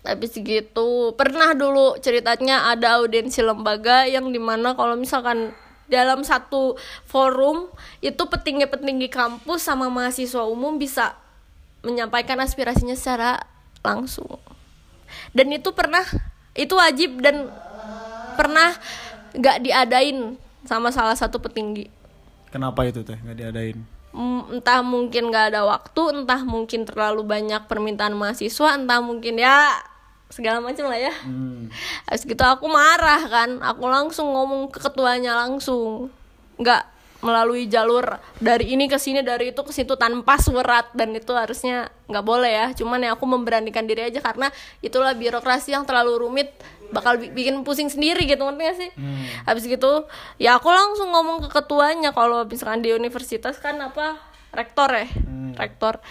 Habis 0.00 0.32
gitu 0.32 1.12
pernah 1.12 1.52
dulu 1.52 2.00
ceritanya 2.00 2.72
ada 2.72 3.00
audiensi 3.02 3.44
lembaga 3.44 4.08
yang 4.08 4.32
di 4.32 4.40
mana 4.40 4.72
kalau 4.72 4.96
misalkan 4.96 5.52
dalam 5.90 6.22
satu 6.22 6.78
forum 7.04 7.66
itu 8.00 8.22
petinggi-petinggi 8.22 9.10
kampus 9.10 9.66
sama 9.66 9.90
mahasiswa 9.90 10.46
umum 10.46 10.78
bisa 10.78 11.18
menyampaikan 11.82 12.38
aspirasinya 12.38 12.94
secara 12.94 13.42
langsung. 13.82 14.38
Dan 15.34 15.50
itu 15.50 15.74
pernah 15.74 16.06
itu 16.54 16.70
wajib 16.78 17.18
dan 17.18 17.50
pernah 18.38 18.78
nggak 19.34 19.66
diadain 19.66 20.38
sama 20.62 20.94
salah 20.94 21.18
satu 21.18 21.42
petinggi. 21.42 21.90
Kenapa 22.54 22.86
itu 22.86 23.02
teh 23.02 23.18
nggak 23.18 23.36
diadain? 23.36 23.78
M- 24.10 24.58
entah 24.58 24.82
mungkin 24.82 25.30
nggak 25.30 25.54
ada 25.54 25.62
waktu 25.62 26.22
entah 26.22 26.42
mungkin 26.42 26.82
terlalu 26.82 27.22
banyak 27.22 27.70
permintaan 27.70 28.18
mahasiswa 28.18 28.74
entah 28.74 28.98
mungkin 28.98 29.38
ya 29.38 29.70
segala 30.30 30.62
macam 30.62 30.86
lah 30.86 30.98
ya. 30.98 31.14
Hmm. 31.26 31.70
Habis 32.06 32.26
gitu 32.26 32.42
aku 32.42 32.70
marah 32.70 33.22
kan 33.26 33.58
aku 33.62 33.84
langsung 33.90 34.30
ngomong 34.30 34.70
ke 34.70 34.78
ketuanya 34.78 35.34
langsung. 35.38 36.10
Nggak 36.58 36.86
melalui 37.20 37.68
jalur 37.68 38.16
dari 38.40 38.72
ini 38.72 38.88
ke 38.88 38.96
sini 38.96 39.20
dari 39.20 39.52
itu 39.52 39.60
ke 39.60 39.72
situ 39.76 39.92
tanpa 40.00 40.40
surat 40.40 40.88
dan 40.96 41.12
itu 41.12 41.30
harusnya 41.36 41.92
nggak 42.08 42.24
boleh 42.24 42.50
ya. 42.50 42.66
Cuman 42.74 43.02
ya 43.02 43.12
aku 43.14 43.26
memberanikan 43.28 43.84
diri 43.84 44.08
aja 44.08 44.22
karena 44.24 44.48
itulah 44.80 45.12
birokrasi 45.12 45.76
yang 45.76 45.84
terlalu 45.84 46.16
rumit 46.26 46.50
bakal 46.90 47.16
bi- 47.16 47.30
bikin 47.30 47.62
pusing 47.62 47.88
sendiri 47.88 48.26
gitu 48.26 48.42
ngerti 48.42 48.62
gak 48.62 48.78
sih? 48.78 48.90
Habis 49.46 49.64
gitu 49.66 50.06
ya 50.36 50.58
aku 50.58 50.68
langsung 50.68 51.10
ngomong 51.10 51.46
ke 51.46 51.48
ketuanya 51.50 52.10
kalau 52.10 52.42
misalkan 52.44 52.82
di 52.82 52.90
universitas 52.90 53.56
kan 53.58 53.78
apa 53.78 54.18
rektor 54.50 54.90
ya 54.90 55.06
rektor. 55.56 56.02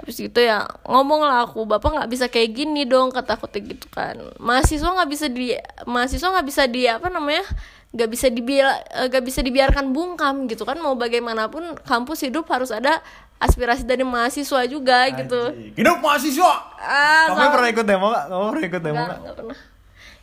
Habis 0.00 0.16
gitu 0.16 0.40
ya 0.40 0.64
ngomong 0.88 1.20
lah 1.20 1.44
aku 1.44 1.68
bapak 1.68 1.92
nggak 1.92 2.08
bisa 2.08 2.26
kayak 2.32 2.56
gini 2.56 2.88
dong 2.88 3.12
kata 3.12 3.36
aku 3.36 3.44
gitu 3.52 3.84
kan. 3.92 4.16
Mahasiswa 4.40 4.88
nggak 4.96 5.10
bisa 5.12 5.26
di 5.28 5.52
mahasiswa 5.84 6.24
nggak 6.32 6.46
bisa 6.48 6.62
di 6.64 6.88
apa 6.88 7.12
namanya 7.12 7.44
nggak 7.90 8.08
bisa 8.08 8.30
dibiar 8.32 8.80
nggak 9.10 9.24
bisa 9.26 9.44
dibiarkan 9.44 9.92
bungkam 9.92 10.48
gitu 10.48 10.64
kan. 10.64 10.80
Mau 10.80 10.96
bagaimanapun 10.96 11.76
kampus 11.84 12.24
hidup 12.24 12.48
harus 12.48 12.72
ada 12.72 13.04
aspirasi 13.36 13.84
dari 13.84 14.00
mahasiswa 14.00 14.64
juga 14.64 15.04
gitu. 15.12 15.52
Hidup 15.76 16.00
mahasiswa. 16.00 16.52
ah 16.80 17.28
Kamu 17.32 17.48
pernah 17.52 17.68
ikut 17.68 17.84
demo 17.84 18.06
nggak? 18.08 18.24
Kamu 18.28 18.44
pernah 18.52 18.66
ikut 18.72 18.82
demo 18.84 19.00
nggak 19.04 19.36
pernah 19.36 19.58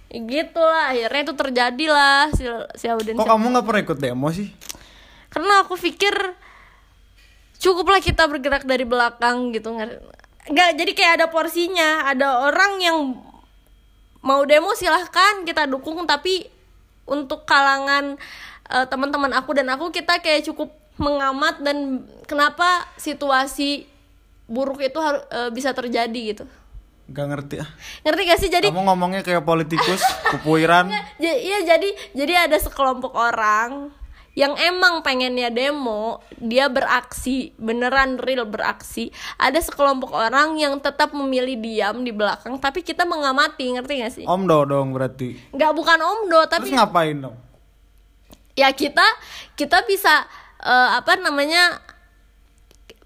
gitu 0.08 0.62
lah 0.64 0.96
akhirnya 0.96 1.22
itu 1.28 1.36
terjadi 1.36 1.86
lah 1.92 2.32
si 2.32 2.44
si 2.80 2.86
Auden 2.88 3.20
Kok 3.20 3.28
kamu 3.28 3.46
nggak 3.52 3.66
pernah 3.68 3.82
ikut 3.84 4.00
demo 4.00 4.30
sih? 4.32 4.50
karena 5.28 5.68
aku 5.68 5.76
pikir 5.76 6.16
cukuplah 7.60 8.00
kita 8.00 8.26
bergerak 8.32 8.64
dari 8.64 8.88
belakang 8.88 9.52
gitu 9.52 9.76
nggak 10.48 10.70
jadi 10.80 10.92
kayak 10.96 11.14
ada 11.22 11.28
porsinya. 11.28 12.08
Ada 12.08 12.48
orang 12.48 12.74
yang 12.80 12.98
mau 14.24 14.42
demo 14.48 14.74
silahkan 14.76 15.44
kita 15.44 15.68
dukung 15.68 16.08
tapi 16.08 16.48
untuk 17.08 17.48
kalangan 17.48 18.16
eh, 18.72 18.86
teman-teman 18.88 19.32
aku 19.36 19.56
dan 19.56 19.68
aku 19.72 19.92
kita 19.92 20.20
kayak 20.20 20.48
cukup 20.48 20.72
mengamat 20.98 21.62
dan 21.62 22.08
kenapa 22.26 22.90
situasi 22.98 23.86
buruk 24.50 24.82
itu 24.82 24.98
harus 24.98 25.22
bisa 25.54 25.76
terjadi 25.76 26.34
gitu 26.34 26.46
Gak 27.08 27.28
ngerti 27.32 27.56
ah. 27.64 27.70
ngerti 28.04 28.22
gak 28.28 28.40
sih 28.44 28.50
jadi 28.52 28.68
Kamu 28.68 28.84
ngomongnya 28.84 29.24
kayak 29.24 29.48
politikus, 29.48 30.04
kupuiran. 30.36 30.92
Iya 31.24 31.64
jadi 31.64 31.90
jadi 32.12 32.34
ada 32.48 32.58
sekelompok 32.60 33.16
orang 33.16 33.96
yang 34.38 34.54
emang 34.54 35.02
pengennya 35.02 35.50
demo, 35.50 36.22
dia 36.38 36.70
beraksi, 36.70 37.58
beneran 37.58 38.22
real 38.22 38.46
beraksi. 38.46 39.10
Ada 39.42 39.66
sekelompok 39.66 40.14
orang 40.14 40.62
yang 40.62 40.78
tetap 40.78 41.10
memilih 41.10 41.58
diam 41.58 42.06
di 42.06 42.14
belakang, 42.14 42.62
tapi 42.62 42.86
kita 42.86 43.02
mengamati, 43.02 43.66
ngerti 43.74 43.94
gak 43.98 44.14
sih? 44.14 44.26
Omdo 44.30 44.70
dong 44.70 44.94
berarti. 44.94 45.34
Nggak 45.58 45.74
bukan 45.74 46.00
omdo, 46.06 46.46
tapi 46.46 46.70
Terus 46.70 46.78
ngapain 46.78 47.18
dong? 47.18 47.48
ya 48.58 48.74
kita 48.74 49.06
kita 49.54 49.86
bisa 49.86 50.26
eh, 50.62 50.90
apa 50.98 51.18
namanya? 51.18 51.82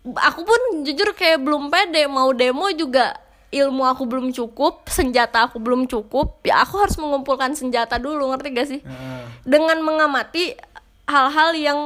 Aku 0.02 0.42
pun 0.42 0.82
jujur 0.82 1.14
kayak 1.14 1.46
belum 1.46 1.70
pede 1.70 2.10
mau 2.10 2.34
demo 2.34 2.66
juga 2.74 3.14
ilmu 3.52 3.84
aku 3.84 4.08
belum 4.08 4.32
cukup, 4.32 4.88
senjata 4.88 5.46
aku 5.46 5.60
belum 5.60 5.86
cukup, 5.86 6.40
ya 6.42 6.64
aku 6.64 6.80
harus 6.80 6.96
mengumpulkan 6.96 7.52
senjata 7.52 8.00
dulu, 8.00 8.32
ngerti 8.32 8.48
gak 8.52 8.68
sih? 8.68 8.82
Heeh. 8.82 9.24
dengan 9.44 9.84
mengamati 9.84 10.56
hal-hal 11.04 11.52
yang 11.54 11.80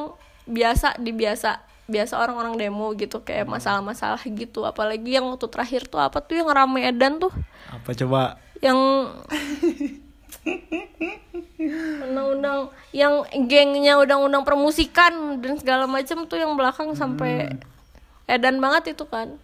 biasa 0.46 1.02
dibiasa 1.02 1.58
biasa 1.86 2.18
orang-orang 2.18 2.58
demo 2.58 2.94
gitu 2.94 3.22
kayak 3.22 3.46
masalah-masalah 3.46 4.18
gitu 4.22 4.66
apalagi 4.66 5.18
yang 5.18 5.26
waktu 5.30 5.46
terakhir 5.46 5.86
tuh 5.86 6.02
apa 6.02 6.18
tuh 6.18 6.42
yang 6.42 6.50
rame 6.50 6.82
edan 6.82 7.22
tuh 7.22 7.30
Apa 7.70 7.94
coba? 7.94 8.38
yang 8.58 8.78
undang-undang 12.06 12.70
yang 12.90 13.14
gengnya 13.46 13.98
undang-undang 13.98 14.42
permusikan 14.42 15.42
dan 15.42 15.58
segala 15.58 15.86
macam 15.86 16.26
tuh 16.26 16.38
yang 16.38 16.54
belakang 16.58 16.94
sampai 16.94 17.54
edan 18.26 18.58
banget 18.58 18.98
itu 18.98 19.06
kan 19.06 19.38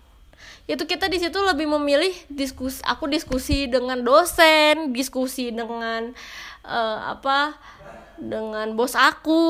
itu 0.65 0.83
kita 0.85 1.09
di 1.09 1.17
situ 1.17 1.35
lebih 1.41 1.67
memilih 1.67 2.13
diskusi 2.29 2.79
aku 2.85 3.09
diskusi 3.09 3.65
dengan 3.67 3.99
dosen 4.01 4.93
diskusi 4.93 5.49
dengan 5.49 6.13
eh, 6.63 6.99
apa 7.05 7.57
dengan 8.21 8.71
bos 8.77 8.93
aku 8.93 9.41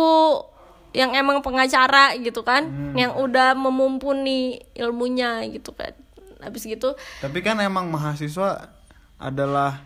yang 0.92 1.16
emang 1.16 1.40
pengacara 1.40 2.16
gitu 2.20 2.44
kan 2.44 2.68
yang 3.00 3.16
udah 3.16 3.56
memumpuni 3.56 4.60
ilmunya 4.76 5.44
gitu 5.48 5.72
kan. 5.72 5.96
Habis 6.42 6.66
gitu 6.66 6.98
Tapi 7.22 7.40
kan 7.46 7.62
emang 7.62 7.86
mahasiswa 7.94 8.74
adalah 9.22 9.86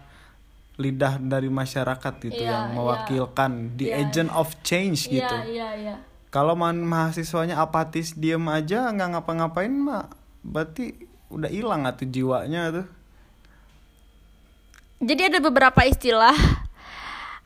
lidah 0.79 1.19
dari 1.19 1.51
masyarakat 1.51 2.13
gitu 2.24 2.39
Iya, 2.39 2.47
yang 2.47 2.63
iya. 2.71 2.75
mewakilkan 2.75 3.51
the 3.75 3.91
agent 3.91 4.31
of 4.31 4.55
change 4.63 5.07
gitu. 5.12 5.35
iya 5.47 5.75
iya. 5.75 5.95
Iya 5.95 5.95
Kalau 6.31 6.55
man 6.55 6.83
mahasiswanya 6.83 7.59
apatis 7.59 8.15
diem 8.15 8.43
aja 8.47 8.88
nggak 8.91 9.19
ngapa-ngapain 9.19 9.71
mah 9.71 10.07
berarti 10.46 10.94
udah 11.34 11.50
hilang 11.50 11.90
atuh 11.90 12.06
jiwanya 12.06 12.70
tuh. 12.70 12.86
Jadi 15.02 15.34
ada 15.34 15.40
beberapa 15.42 15.82
istilah 15.84 16.38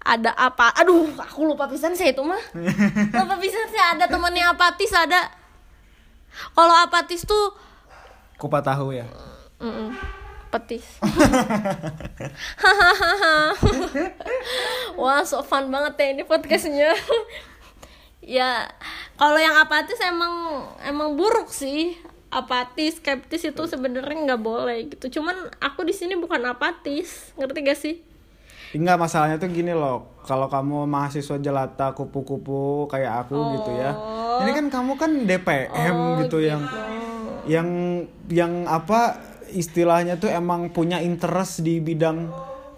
ada 0.03 0.31
apa? 0.35 0.75
Aduh, 0.79 1.11
aku 1.17 1.47
lupa 1.47 1.67
pisan 1.71 1.95
saya 1.95 2.11
itu 2.11 2.23
mah. 2.23 2.39
lupa 3.19 3.35
pisan 3.39 3.67
saya 3.71 3.95
ada 3.95 4.05
temannya 4.11 4.43
apatis 4.47 4.91
ada. 4.91 5.31
Kalau 6.53 6.75
apatis 6.75 7.25
tuh 7.25 7.55
Kupat 8.39 8.63
tahu 8.63 8.95
ya. 8.95 9.03
mm-mm, 9.59 9.91
petis. 10.47 11.03
Wah, 14.99 15.27
so 15.27 15.43
fun 15.43 15.67
banget 15.67 15.99
ya 15.99 16.07
ini 16.15 16.23
podcastnya. 16.23 16.95
ya, 18.23 18.71
kalau 19.19 19.35
yang 19.35 19.59
apatis 19.59 19.99
emang 19.99 20.63
emang 20.87 21.19
buruk 21.19 21.51
sih. 21.51 21.99
Apatis, 22.29 23.01
skeptis 23.01 23.41
itu 23.41 23.63
sebenarnya 23.65 24.13
nggak 24.13 24.41
boleh 24.41 24.77
gitu. 24.93 25.19
Cuman 25.19 25.49
aku 25.57 25.81
di 25.81 25.93
sini 25.97 26.13
bukan 26.13 26.45
apatis, 26.45 27.33
ngerti 27.33 27.59
gak 27.65 27.79
sih? 27.79 27.95
Enggak 28.69 29.01
masalahnya 29.01 29.41
tuh 29.41 29.49
gini 29.49 29.73
loh. 29.73 30.21
Kalau 30.29 30.45
kamu 30.45 30.85
mahasiswa 30.85 31.41
jelata 31.41 31.97
kupu-kupu 31.97 32.85
kayak 32.85 33.25
aku 33.25 33.57
gitu 33.57 33.71
ya. 33.73 33.97
Ini 34.45 34.51
kan 34.53 34.65
kamu 34.69 34.91
kan 34.93 35.11
DPM 35.25 35.97
gitu 36.21 36.37
yang 36.37 36.61
yang 37.49 37.69
yang 38.29 38.69
apa 38.69 39.17
istilahnya 39.49 40.21
tuh 40.21 40.29
emang 40.29 40.69
punya 40.69 41.01
interest 41.01 41.65
di 41.65 41.81
bidang 41.81 42.29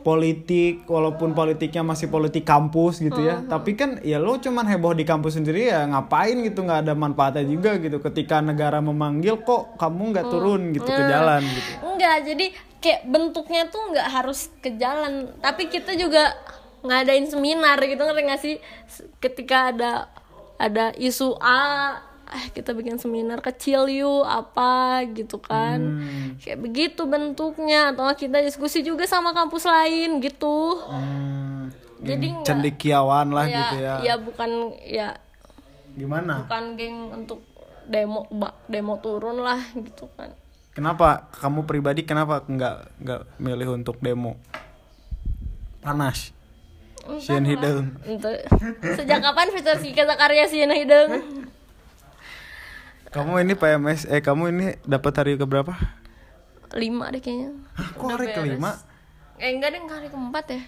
politik 0.02 0.86
walaupun 0.90 1.34
politiknya 1.38 1.86
masih 1.86 2.10
politik 2.10 2.46
kampus 2.46 3.02
gitu 3.02 3.22
ya. 3.22 3.42
Tapi 3.46 3.78
kan 3.78 4.02
ya 4.02 4.18
lo 4.18 4.38
cuman 4.38 4.66
heboh 4.66 4.98
di 4.98 5.06
kampus 5.06 5.38
sendiri 5.38 5.70
ya 5.70 5.86
ngapain 5.88 6.42
gitu 6.42 6.66
nggak 6.66 6.90
ada 6.90 6.94
manfaatnya 6.98 7.46
juga 7.46 7.78
gitu. 7.78 8.02
Ketika 8.02 8.42
negara 8.42 8.82
memanggil 8.82 9.42
kok 9.42 9.78
kamu 9.78 10.14
nggak 10.14 10.28
turun 10.28 10.62
gitu 10.74 10.90
ke 10.90 11.04
jalan 11.08 11.42
gitu? 11.46 11.72
Enggak, 11.86 12.18
jadi 12.26 12.46
kayak 12.82 13.02
bentuknya 13.06 13.70
tuh 13.70 13.94
nggak 13.94 14.10
harus 14.10 14.50
ke 14.58 14.74
jalan, 14.82 15.30
tapi 15.38 15.70
kita 15.70 15.94
juga 15.94 16.34
ngadain 16.82 17.30
seminar 17.30 17.78
gitu 17.86 18.02
ngerti 18.02 18.22
nggak 18.26 18.42
sih? 18.42 18.56
Ketika 19.22 19.70
ada 19.70 20.10
ada 20.58 20.90
isu 20.98 21.38
A, 21.38 21.98
eh 22.32 22.46
kita 22.56 22.72
bikin 22.72 22.96
seminar 22.96 23.44
kecil 23.44 23.92
yuk 23.92 24.24
apa 24.24 25.04
gitu 25.12 25.38
kan. 25.38 26.00
Kayak 26.40 26.60
begitu 26.64 27.04
bentuknya 27.04 27.92
atau 27.92 28.08
kita 28.16 28.40
diskusi 28.40 28.82
juga 28.82 29.04
sama 29.04 29.36
kampus 29.36 29.68
lain 29.68 30.24
gitu. 30.24 30.80
hmm, 30.80 31.70
Jadi 32.02 32.28
nggak- 32.34 32.48
cendekiawan 32.48 33.28
lah 33.30 33.46
ya, 33.46 33.58
gitu 33.60 33.76
ya 33.78 33.94
ya 34.02 34.16
bukan 34.18 34.52
ya 34.82 35.10
gimana 35.92 36.48
bukan 36.48 36.64
geng 36.74 36.98
untuk 37.14 37.46
demo 37.86 38.26
demo 38.66 38.96
turun 39.04 39.44
lah 39.44 39.60
gitu 39.76 40.08
kan. 40.16 40.32
Kenapa 40.72 41.28
kamu 41.36 41.68
pribadi 41.68 42.08
kenapa 42.08 42.48
nggak 42.48 42.78
nggak 43.04 43.22
milih 43.44 43.76
untuk 43.76 44.00
demo? 44.00 44.40
Panas. 45.84 46.32
Sieun 47.20 47.44
hideung. 47.44 47.98
Untuk 48.06 48.34
sejak 48.96 49.20
kapan 49.26 49.50
Fitur 49.50 49.78
kata 49.82 50.14
karya 50.16 50.46
Siena 50.46 50.78
Hideng? 50.78 51.50
Kamu 53.12 53.44
ini 53.44 53.60
PMS 53.60 54.08
eh 54.08 54.24
kamu 54.24 54.56
ini 54.56 54.68
dapat 54.88 55.12
hari 55.20 55.36
ke 55.36 55.44
berapa? 55.44 55.76
Lima 56.80 57.12
deh 57.12 57.20
kayaknya. 57.20 57.52
Hah, 57.76 57.90
kok 57.92 58.08
hari 58.08 58.32
kelima? 58.32 58.80
Eh 59.36 59.52
enggak 59.52 59.76
deh 59.76 59.84
hari 59.84 60.08
keempat 60.08 60.46
ya. 60.48 60.62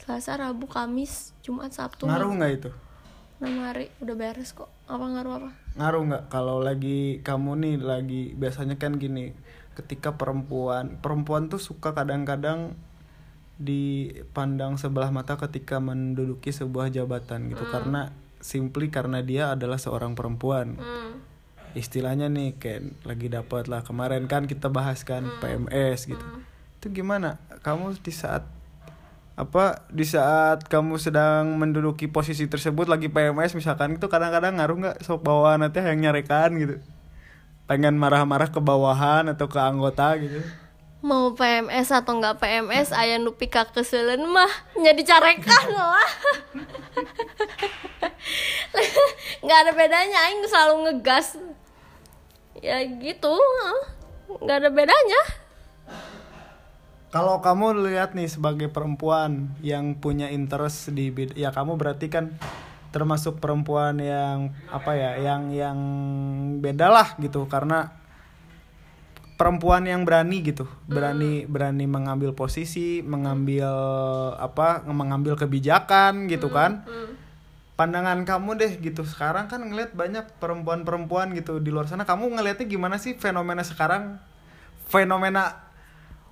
Selasa, 0.00 0.40
Rabu, 0.40 0.72
Kamis, 0.72 1.36
Jumat, 1.44 1.68
Sabtu. 1.76 2.08
Ngaruh 2.08 2.32
nggak 2.40 2.52
itu? 2.56 2.70
Enam 3.44 3.60
hari 3.68 3.92
udah 4.00 4.16
beres 4.16 4.56
kok. 4.56 4.72
Apa 4.88 5.04
ngaruh 5.04 5.32
apa? 5.36 5.50
Ngaruh 5.76 6.02
nggak 6.08 6.24
kalau 6.32 6.64
lagi 6.64 7.20
kamu 7.20 7.60
nih 7.60 7.74
lagi 7.84 8.22
biasanya 8.40 8.80
kan 8.80 8.96
gini, 8.96 9.36
ketika 9.76 10.16
perempuan 10.16 10.96
perempuan 10.96 11.52
tuh 11.52 11.60
suka 11.60 11.92
kadang-kadang 11.92 12.72
dipandang 13.60 14.80
sebelah 14.80 15.12
mata 15.12 15.36
ketika 15.36 15.76
menduduki 15.76 16.56
sebuah 16.56 16.88
jabatan 16.88 17.52
gitu 17.52 17.68
karena 17.68 18.10
simply 18.40 18.88
karena 18.88 19.20
dia 19.20 19.52
adalah 19.52 19.76
seorang 19.76 20.16
perempuan 20.16 20.80
Hmm. 20.80 21.31
Istilahnya 21.72 22.28
nih 22.28 22.56
kayak 22.60 22.82
lagi 23.04 23.26
dapat 23.32 23.68
lah. 23.68 23.80
Kemarin 23.84 24.28
kan 24.28 24.44
kita 24.44 24.68
bahas 24.68 25.02
kan 25.02 25.24
Hmm. 25.24 25.40
PMS 25.40 26.08
gitu. 26.08 26.24
Itu 26.80 26.90
gimana? 26.90 27.38
Kamu 27.62 27.96
di 28.00 28.12
saat 28.12 28.44
apa 29.32 29.88
di 29.88 30.04
saat 30.04 30.68
kamu 30.68 31.00
sedang 31.00 31.56
menduduki 31.56 32.04
posisi 32.04 32.44
tersebut 32.52 32.84
lagi 32.84 33.08
PMS 33.08 33.56
misalkan 33.56 33.96
itu 33.96 34.04
kadang-kadang 34.04 34.60
ngaruh 34.60 34.76
nggak 34.76 34.96
sok 35.00 35.24
bawahan 35.24 35.64
nanti 35.64 35.80
yang 35.80 35.98
nyarekan 36.04 36.52
gitu? 36.60 36.76
Pengen 37.64 37.96
marah-marah 37.96 38.52
ke 38.52 38.60
bawahan 38.60 39.32
atau 39.32 39.48
ke 39.48 39.56
anggota 39.56 40.12
gitu? 40.20 40.44
Mau 41.02 41.34
PMS 41.34 41.90
atau 41.90 42.14
nggak 42.14 42.38
PMS 42.38 42.94
ayah 42.94 43.18
nu 43.18 43.34
pika 43.34 43.66
keselen 43.66 44.22
mah 44.28 44.52
jadi 44.78 45.02
carekan 45.02 45.66
lah. 45.74 45.98
Nggak 49.42 49.58
ada 49.66 49.72
bedanya 49.74 50.18
aing 50.30 50.46
selalu 50.46 50.74
ngegas 50.86 51.34
ya 52.62 52.78
gitu 52.86 53.34
nggak 54.40 54.56
ada 54.62 54.70
bedanya. 54.70 55.22
Kalau 57.12 57.44
kamu 57.44 57.92
lihat 57.92 58.16
nih 58.16 58.30
sebagai 58.30 58.72
perempuan 58.72 59.52
yang 59.60 59.92
punya 60.00 60.32
interest 60.32 60.96
di 60.96 61.12
bid- 61.12 61.36
ya 61.36 61.52
kamu 61.52 61.76
berarti 61.76 62.08
kan 62.08 62.32
termasuk 62.88 63.36
perempuan 63.36 64.00
yang 64.00 64.56
apa 64.72 64.96
ya 64.96 65.10
yang 65.20 65.52
yang 65.52 65.78
beda 66.64 66.88
lah 66.88 67.12
gitu. 67.20 67.44
Karena 67.52 67.92
perempuan 69.36 69.84
yang 69.84 70.08
berani 70.08 70.40
gitu. 70.40 70.64
Berani 70.88 71.44
berani 71.44 71.84
mengambil 71.84 72.32
posisi 72.32 73.04
mengambil 73.04 73.68
apa 74.40 74.80
mengambil 74.88 75.36
kebijakan 75.36 76.32
gitu 76.32 76.48
kan 76.48 76.88
pandangan 77.82 78.22
kamu 78.22 78.54
deh 78.62 78.72
gitu. 78.78 79.02
Sekarang 79.02 79.50
kan 79.50 79.58
ngeliat 79.58 79.90
banyak 79.90 80.38
perempuan-perempuan 80.38 81.34
gitu 81.34 81.58
di 81.58 81.74
luar 81.74 81.90
sana. 81.90 82.06
Kamu 82.06 82.30
ngelihatnya 82.30 82.70
gimana 82.70 83.02
sih 83.02 83.18
fenomena 83.18 83.66
sekarang? 83.66 84.22
Fenomena 84.86 85.66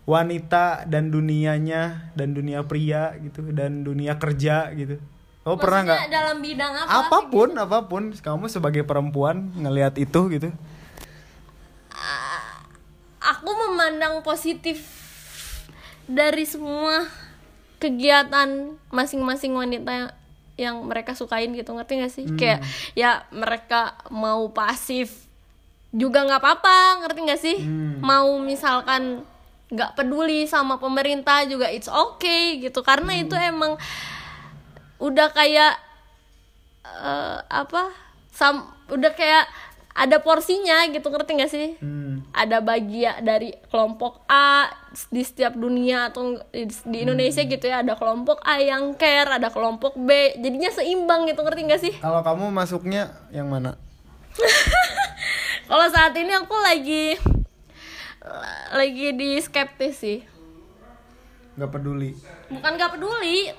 wanita 0.07 0.87
dan 0.87 1.11
dunianya 1.11 2.15
dan 2.15 2.39
dunia 2.39 2.63
pria 2.63 3.19
gitu 3.19 3.51
dan 3.51 3.83
dunia 3.83 4.15
kerja 4.23 4.71
gitu. 4.79 5.03
Oh 5.43 5.59
pernah 5.59 5.91
nggak? 5.91 5.99
Maksudnya 5.99 6.15
dalam 6.23 6.39
bidang 6.39 6.73
apa 6.87 6.91
apa 7.11 7.19
pun 7.27 7.49
apa 7.59 7.79
pun. 7.91 8.03
Kamu 8.15 8.47
sebagai 8.47 8.87
perempuan 8.87 9.51
ngelihat 9.59 9.99
itu 9.99 10.31
gitu. 10.31 10.55
Aku 13.21 13.51
memandang 13.51 14.23
positif 14.23 14.87
dari 16.07 16.47
semua 16.47 17.11
kegiatan 17.83 18.79
masing-masing 18.95 19.57
wanita 19.57 20.20
yang 20.61 20.85
mereka 20.85 21.17
sukain 21.17 21.57
gitu 21.57 21.73
ngerti 21.73 21.93
gak 22.05 22.13
sih? 22.13 22.27
Kayak 22.37 22.61
ya 22.93 23.25
mereka 23.33 23.97
mau 24.13 24.53
pasif 24.53 25.25
juga 25.91 26.23
nggak 26.23 26.41
apa-apa 26.45 26.77
ngerti 27.05 27.21
gak 27.25 27.41
sih? 27.41 27.59
Mau 28.05 28.37
misalkan 28.45 29.25
nggak 29.71 29.95
peduli 29.95 30.51
sama 30.51 30.83
pemerintah 30.83 31.47
juga 31.47 31.71
it's 31.71 31.87
okay 31.87 32.59
gitu 32.59 32.83
karena 32.83 33.23
itu 33.23 33.39
emang 33.39 33.79
udah 34.99 35.31
kayak 35.31 35.79
eh, 36.85 37.39
apa 37.47 37.95
sam 38.35 38.67
udah 38.91 39.15
kayak 39.15 39.47
ada 39.91 40.23
porsinya 40.23 40.87
gitu 40.89 41.11
ngerti 41.11 41.31
gak 41.37 41.53
sih? 41.53 41.69
Hmm. 41.83 42.23
ada 42.31 42.63
bagian 42.63 43.27
dari 43.27 43.51
kelompok 43.75 44.23
A 44.31 44.71
di 45.11 45.19
setiap 45.27 45.59
dunia 45.59 46.15
atau 46.15 46.39
di, 46.55 46.71
di 46.71 46.99
Indonesia 47.03 47.43
gitu 47.43 47.67
ya. 47.67 47.83
Ada 47.83 47.99
kelompok 47.99 48.39
A 48.47 48.63
yang 48.63 48.95
care 48.95 49.27
ada 49.27 49.51
kelompok 49.51 49.99
B. 49.99 50.39
Jadinya 50.39 50.71
seimbang 50.71 51.27
gitu 51.27 51.43
ngerti 51.43 51.61
gak 51.67 51.83
sih? 51.83 51.95
Kalau 51.99 52.23
kamu 52.23 52.55
masuknya 52.55 53.11
yang 53.35 53.51
mana? 53.51 53.75
Kalau 55.71 55.87
saat 55.91 56.15
ini 56.15 56.33
aku 56.35 56.55
lagi 56.55 57.19
lagi 58.71 59.07
di 59.17 59.39
skeptis 59.43 59.99
sih. 59.99 60.19
Nggak 61.59 61.71
peduli. 61.75 62.15
Bukan 62.51 62.73
gak 62.79 62.95
peduli 62.95 63.51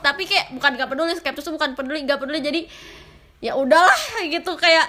tapi 0.00 0.24
kayak 0.24 0.56
bukan 0.56 0.80
gak 0.80 0.88
peduli 0.88 1.12
skeptis 1.12 1.44
tuh 1.44 1.54
bukan 1.54 1.74
peduli 1.74 2.06
gak 2.06 2.20
peduli. 2.22 2.40
Jadi 2.40 2.60
ya 3.40 3.56
udahlah 3.56 4.00
gitu 4.28 4.54
kayak 4.54 4.86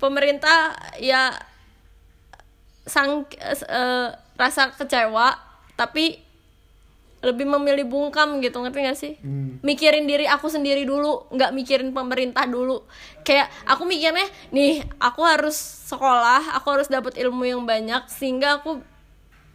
pemerintah 0.00 0.72
ya 0.98 1.30
sang 2.82 3.28
eh, 3.38 4.08
rasa 4.34 4.72
kecewa 4.72 5.36
tapi 5.76 6.18
lebih 7.20 7.44
memilih 7.44 7.84
bungkam 7.84 8.40
gitu 8.40 8.64
ngerti 8.64 8.78
gak 8.80 8.96
sih 8.98 9.12
Hmm. 9.20 9.60
mikirin 9.60 10.08
diri 10.08 10.24
aku 10.24 10.48
sendiri 10.48 10.88
dulu 10.88 11.28
nggak 11.28 11.52
mikirin 11.52 11.92
pemerintah 11.92 12.48
dulu 12.48 12.80
kayak 13.20 13.52
aku 13.68 13.84
mikirnya 13.84 14.24
nih 14.48 14.80
aku 14.96 15.20
harus 15.20 15.52
sekolah 15.86 16.56
aku 16.56 16.66
harus 16.72 16.88
dapat 16.88 17.20
ilmu 17.20 17.44
yang 17.44 17.68
banyak 17.68 18.08
sehingga 18.08 18.58
aku 18.58 18.80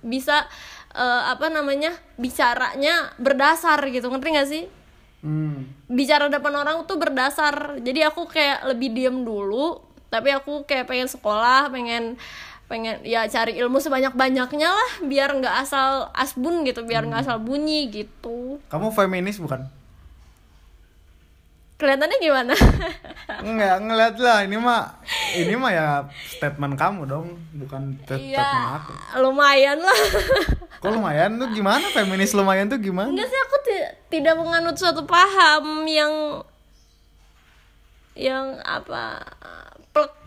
bisa 0.05 0.45
eh, 0.93 1.23
apa 1.25 1.49
namanya 1.49 1.89
bicaranya 2.15 3.10
berdasar 3.17 3.81
gitu 3.89 4.08
ngerti 4.08 4.29
gak 4.31 4.49
sih 4.49 4.65
Hmm. 5.25 5.65
bicara 5.89 6.29
depan 6.29 6.53
orang 6.53 6.86
tuh 6.86 7.01
berdasar 7.01 7.81
jadi 7.81 8.13
aku 8.13 8.29
kayak 8.29 8.69
lebih 8.69 8.93
diem 8.93 9.25
dulu 9.25 9.81
tapi 10.15 10.32
aku 10.32 10.63
kayak 10.63 10.86
pengen 10.86 11.06
sekolah 11.06 11.67
pengen 11.67 12.15
pengen 12.65 12.97
ya 13.04 13.28
cari 13.28 13.54
ilmu 13.56 13.78
sebanyak 13.78 14.12
banyaknya 14.13 14.69
lah 14.69 14.91
biar 15.04 15.30
nggak 15.34 15.56
asal 15.60 16.10
asbun 16.12 16.63
gitu 16.63 16.82
biar 16.82 17.04
nggak 17.04 17.21
asal 17.21 17.38
bunyi 17.38 17.86
gitu 17.88 18.58
kamu 18.67 18.89
feminis 18.89 19.38
bukan 19.38 19.67
kelihatannya 21.75 22.17
gimana 22.17 22.56
Enggak, 23.25 23.84
ngeliat 23.84 24.15
lah 24.15 24.39
ini 24.41 24.56
mah 24.56 24.95
ini 25.36 25.54
mah 25.54 25.69
ya 25.69 25.88
statement 26.25 26.73
kamu 26.73 27.04
dong, 27.04 27.36
bukan 27.54 27.99
sta- 27.99 28.15
statement 28.15 28.32
Iya 28.32 28.80
aku. 28.80 28.91
lumayan 29.19 29.78
lah 29.78 29.99
Kok 30.82 30.91
lumayan 30.91 31.36
tuh 31.36 31.49
gimana? 31.51 31.84
Feminis 31.89 32.32
lumayan 32.32 32.69
tuh 32.69 32.78
gimana? 32.78 33.10
enggak 33.10 33.28
sih 33.28 33.39
aku 33.41 33.56
ti- 33.62 33.91
tidak 34.10 34.38
menganut 34.38 34.78
suatu 34.78 35.04
paham 35.04 35.84
yang 35.84 36.13
yang 38.15 38.56
apa 38.62 39.19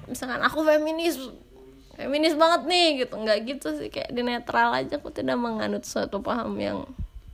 misalkan 0.09 0.41
aku 0.41 0.65
feminis 0.65 1.21
feminis 1.99 2.39
banget 2.39 2.63
nih 2.71 2.87
gitu. 3.05 3.15
Nggak 3.19 3.39
gitu 3.45 3.69
sih 3.75 3.89
kayak 3.91 4.15
di 4.15 4.23
netral 4.23 4.71
aja 4.73 4.97
aku 4.97 5.11
tidak 5.11 5.37
menganut 5.37 5.83
suatu 5.85 6.23
paham 6.23 6.55
yang 6.57 6.87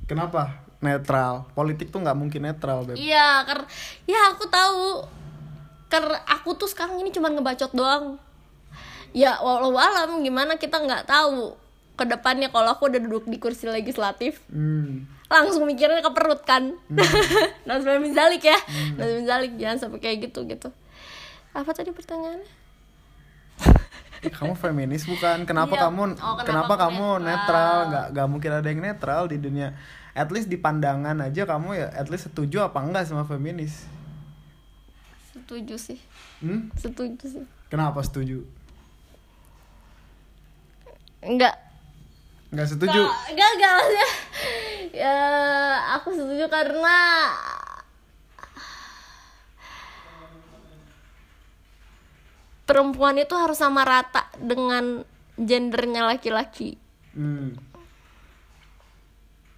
Kenapa? 0.05 0.65
Netral. 0.85 1.49
Politik 1.57 1.89
tuh 1.89 2.05
nggak 2.05 2.17
mungkin 2.17 2.45
netral, 2.45 2.85
Beb. 2.85 2.97
iya 3.01 3.41
karena 3.45 3.65
ya 4.05 4.21
aku 4.37 4.45
tahu. 4.49 5.09
Karena 5.89 6.19
aku 6.29 6.59
tuh 6.59 6.69
sekarang 6.69 7.01
ini 7.01 7.09
cuma 7.09 7.33
ngebacot 7.33 7.73
doang. 7.73 8.21
Ya 9.15 9.39
walau 9.41 9.73
alam 9.79 10.21
gimana 10.21 10.59
kita 10.59 10.83
nggak 10.83 11.07
tahu 11.09 11.55
ke 11.95 12.05
depannya 12.11 12.51
kalau 12.51 12.75
aku 12.75 12.91
udah 12.91 13.01
duduk 13.01 13.25
di 13.29 13.39
kursi 13.39 13.69
legislatif. 13.69 14.41
Hmm. 14.53 15.09
langsung 15.25 15.65
mikirnya 15.65 16.05
ke 16.05 16.13
perut 16.13 16.45
kan? 16.45 16.77
Nazmi 17.67 17.97
Mizalik 17.97 18.45
ya. 18.45 18.59
Nazmi 19.01 19.25
Mizalik 19.25 19.53
jangan 19.57 19.79
sampai 19.81 19.99
kayak 19.99 20.31
gitu 20.31 20.45
gitu. 20.45 20.69
Apa 21.57 21.73
tadi 21.73 21.91
pertanyaannya 21.97 22.64
kamu 24.25 24.55
feminis 24.55 25.05
bukan? 25.05 25.45
Kenapa 25.45 25.75
Iya. 25.75 25.83
kamu 25.85 26.03
Oh, 26.15 26.35
kenapa 26.37 26.43
kenapa, 26.43 26.75
kamu 26.81 27.07
netral? 27.19 27.27
netral? 27.27 27.77
Nggak 27.87 28.07
nggak 28.11 28.27
mungkin 28.27 28.51
ada 28.53 28.67
yang 28.67 28.81
netral 28.81 29.23
di 29.27 29.37
dunia. 29.37 29.69
At 30.13 30.31
least 30.31 30.47
di 30.47 30.57
pandangan 30.57 31.19
aja 31.19 31.43
kamu 31.43 31.69
ya 31.75 31.89
at 31.91 32.07
least 32.07 32.29
setuju 32.29 32.65
apa 32.65 32.81
enggak 32.81 33.05
sama 33.05 33.25
feminis? 33.25 33.85
setuju 35.35 35.75
sih 35.77 35.99
Hmm? 36.39 36.71
setuju 36.73 37.21
sih 37.21 37.45
Kenapa 37.67 38.01
setuju? 38.01 38.47
enggak 41.21 41.53
Nggak 42.49 42.69
setuju. 42.71 43.01
enggak 43.29 43.51
enggak 43.51 43.73
maksudnya 43.75 44.09
ya 44.95 45.17
aku 45.93 46.15
setuju 46.15 46.47
karena 46.47 46.99
perempuan 52.65 53.17
itu 53.21 53.37
harus 53.37 53.61
sama 53.61 53.85
rata 53.85 54.29
dengan 54.41 55.05
gendernya 55.37 56.09
laki-laki. 56.09 56.81
Hmm. 57.13 57.57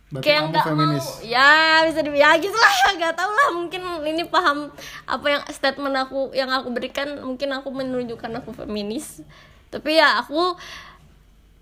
Berarti 0.07 0.23
kayak 0.23 0.43
nggak 0.55 0.65
mau. 0.71 0.71
Feminis. 0.71 1.09
ya 1.27 1.83
bisa 1.83 1.99
di 1.99 2.11
ya 2.15 2.31
gitu 2.39 2.55
lah 2.55 2.75
nggak 2.99 3.15
tahu 3.19 3.31
lah. 3.31 3.49
Mungkin 3.59 3.83
ini 4.07 4.23
paham 4.27 4.71
apa 5.07 5.27
yang 5.27 5.43
statement 5.51 5.97
aku 5.99 6.31
yang 6.31 6.51
aku 6.51 6.71
berikan. 6.71 7.19
Mungkin 7.23 7.51
aku 7.51 7.69
menunjukkan 7.75 8.31
aku 8.43 8.55
feminis. 8.55 9.23
Tapi 9.71 9.99
ya 9.99 10.23
aku 10.23 10.55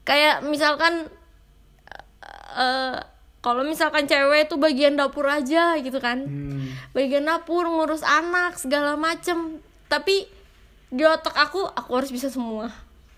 kayak 0.04 0.44
misalkan 0.44 1.09
eh 2.54 2.96
kalau 3.40 3.61
misalkan 3.61 4.09
cewek 4.09 4.48
itu 4.48 4.57
bagian 4.57 4.96
dapur 4.96 5.28
aja 5.28 5.76
gitu 5.80 6.00
kan. 6.00 6.24
Hmm. 6.24 6.64
bagian 6.96 7.26
dapur 7.26 7.64
ngurus 7.64 8.04
anak 8.04 8.61
segala 8.61 8.96
macem. 8.96 9.61
Tapi 9.88 10.28
di 10.90 11.05
otak 11.05 11.37
aku 11.37 11.64
aku 11.64 11.90
harus 11.94 12.11
bisa 12.11 12.29
semua. 12.33 12.73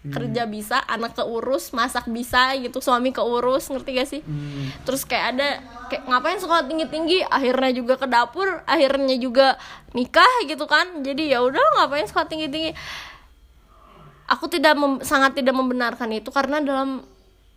Kerja 0.06 0.46
bisa 0.46 0.78
anak 0.86 1.18
keurus 1.18 1.74
masak 1.74 2.06
bisa 2.06 2.54
gitu 2.62 2.78
suami 2.78 3.10
keurus 3.10 3.66
ngerti 3.66 3.90
gak 3.98 4.06
sih? 4.06 4.22
Hmm. 4.22 4.70
terus 4.86 5.02
kayak 5.02 5.34
ada 5.34 5.48
kayak 5.90 6.06
ngapain 6.06 6.38
sekolah 6.38 6.62
tinggi 6.62 6.86
tinggi 6.86 7.18
akhirnya 7.26 7.74
juga 7.74 7.98
ke 7.98 8.06
dapur 8.06 8.62
akhirnya 8.70 9.18
juga 9.18 9.58
nikah 9.98 10.46
gitu 10.46 10.62
kan. 10.70 11.02
Jadi 11.02 11.34
ya 11.34 11.42
udah 11.42 11.58
ngapain 11.82 12.06
sekolah 12.06 12.30
tinggi 12.30 12.46
tinggi 12.46 12.70
aku 14.30 14.46
tidak 14.46 14.78
mem- 14.78 15.02
sangat 15.02 15.38
tidak 15.38 15.54
membenarkan 15.58 16.10
itu 16.14 16.30
karena 16.30 16.62
dalam 16.62 17.02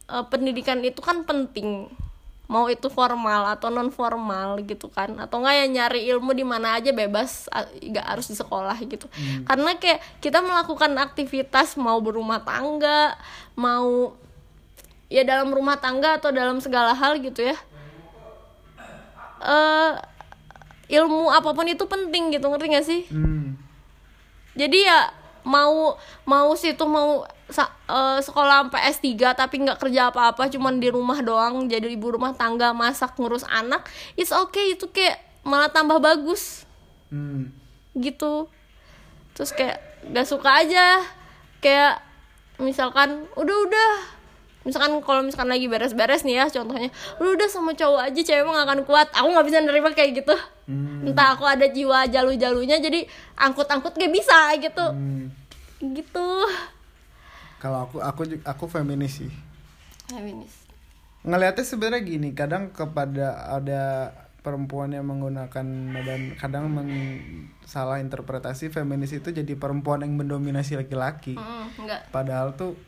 eh, 0.10 0.26
pendidikan 0.30 0.82
itu 0.82 1.02
kan 1.06 1.26
penting 1.30 1.86
mau 2.50 2.66
itu 2.66 2.90
formal 2.90 3.46
atau 3.54 3.70
non 3.70 3.94
formal 3.94 4.58
gitu 4.66 4.90
kan? 4.90 5.14
Atau 5.22 5.40
enggak 5.40 5.56
ya 5.56 5.66
nyari 5.70 6.02
ilmu 6.10 6.34
di 6.34 6.42
mana 6.42 6.82
aja 6.82 6.90
bebas 6.90 7.46
nggak 7.78 8.06
harus 8.10 8.26
di 8.26 8.36
sekolah 8.36 8.74
gitu. 8.90 9.06
Karena 9.46 9.78
kayak 9.78 10.02
kita 10.18 10.42
melakukan 10.42 10.98
aktivitas 10.98 11.78
mau 11.78 12.02
berumah 12.02 12.42
tangga 12.42 13.14
mau 13.54 14.18
ya 15.14 15.22
dalam 15.22 15.54
rumah 15.54 15.78
tangga 15.78 16.18
atau 16.18 16.34
dalam 16.34 16.58
segala 16.58 16.98
hal 16.98 17.22
gitu 17.22 17.46
ya. 17.46 17.58
Eh 19.46 19.94
ilmu 20.90 21.30
apa 21.30 21.54
pun 21.54 21.70
itu 21.70 21.86
penting 21.86 22.34
gitu 22.34 22.50
ngerti 22.50 22.66
gak 22.74 22.86
sih? 22.86 23.02
Hmm. 23.14 23.54
jadi 24.58 24.78
ya 24.90 25.00
mau 25.48 25.96
mau 26.26 26.50
situ 26.56 26.84
mau 26.86 27.24
sa- 27.50 27.74
eh, 27.90 28.20
sekolah 28.22 28.68
sampai 28.68 28.82
S3 28.94 29.08
tapi 29.34 29.56
nggak 29.66 29.80
kerja 29.82 30.14
apa-apa 30.14 30.48
cuman 30.52 30.78
di 30.78 30.92
rumah 30.92 31.20
doang 31.24 31.66
jadi 31.66 31.90
ibu 31.90 32.16
rumah 32.16 32.36
tangga 32.38 32.72
masak 32.72 33.18
ngurus 33.18 33.44
anak 33.50 33.86
it's 34.16 34.30
okay 34.34 34.78
itu 34.78 34.86
kayak 34.90 35.30
malah 35.44 35.72
tambah 35.72 36.00
bagus. 36.00 36.68
Hmm. 37.10 37.50
gitu. 37.98 38.46
Terus 39.34 39.52
kayak 39.58 39.82
gak 40.14 40.28
suka 40.30 40.62
aja. 40.62 41.02
Kayak 41.60 42.00
misalkan 42.62 43.28
udah 43.34 43.58
udah 43.66 43.92
misalkan 44.70 45.02
kalau 45.02 45.22
misalkan 45.22 45.50
lagi 45.50 45.66
beres-beres 45.66 46.22
nih 46.22 46.38
ya 46.38 46.46
contohnya 46.48 46.88
udah 47.18 47.32
udah 47.34 47.50
sama 47.50 47.74
cowok 47.74 48.02
aja 48.06 48.22
cewek 48.24 48.44
mah 48.44 48.54
gak 48.56 48.66
akan 48.66 48.80
kuat 48.86 49.08
aku 49.10 49.28
nggak 49.28 49.46
bisa 49.46 49.58
nerima 49.60 49.90
kayak 49.92 50.22
gitu 50.22 50.36
Hmm. 50.64 51.02
entah 51.02 51.34
aku 51.34 51.44
ada 51.44 51.66
jiwa 51.66 52.06
jalu-jalunya 52.06 52.78
jadi 52.78 53.02
angkut-angkut 53.36 53.90
gak 53.92 54.14
bisa 54.14 54.38
gitu 54.56 54.86
Hmm. 54.86 55.34
gitu 55.82 56.46
Kalau 57.58 57.84
aku 57.84 57.98
aku 58.00 58.22
aku 58.46 58.66
feminis 58.70 59.18
sih. 59.18 59.32
feminis 60.08 60.70
Ngelihatnya 61.20 61.66
sebenarnya 61.66 62.02
gini, 62.02 62.32
kadang 62.32 62.72
kepada 62.72 63.52
ada 63.52 64.14
perempuan 64.40 64.88
yang 64.90 65.04
menggunakan 65.04 65.66
dan 66.00 66.22
kadang 66.34 66.72
men- 66.72 67.52
salah 67.62 68.00
interpretasi 68.00 68.70
feminis 68.70 69.12
itu 69.12 69.28
jadi 69.30 69.54
perempuan 69.54 70.00
yang 70.00 70.16
mendominasi 70.16 70.80
laki-laki. 70.80 71.36
Mm, 71.36 71.66
enggak 71.76 72.08
Padahal 72.10 72.56
tuh 72.56 72.80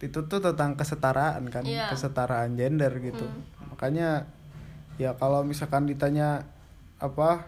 itu 0.00 0.18
tuh 0.24 0.40
tentang 0.40 0.74
kesetaraan 0.80 1.44
kan, 1.52 1.60
Iya. 1.62 1.92
kesetaraan 1.92 2.56
gender 2.56 2.88
gitu. 3.04 3.28
Makanya 3.68 4.24
ya 4.96 5.12
kalau 5.16 5.44
misalkan 5.44 5.84
ditanya 5.84 6.48
apa 6.96 7.44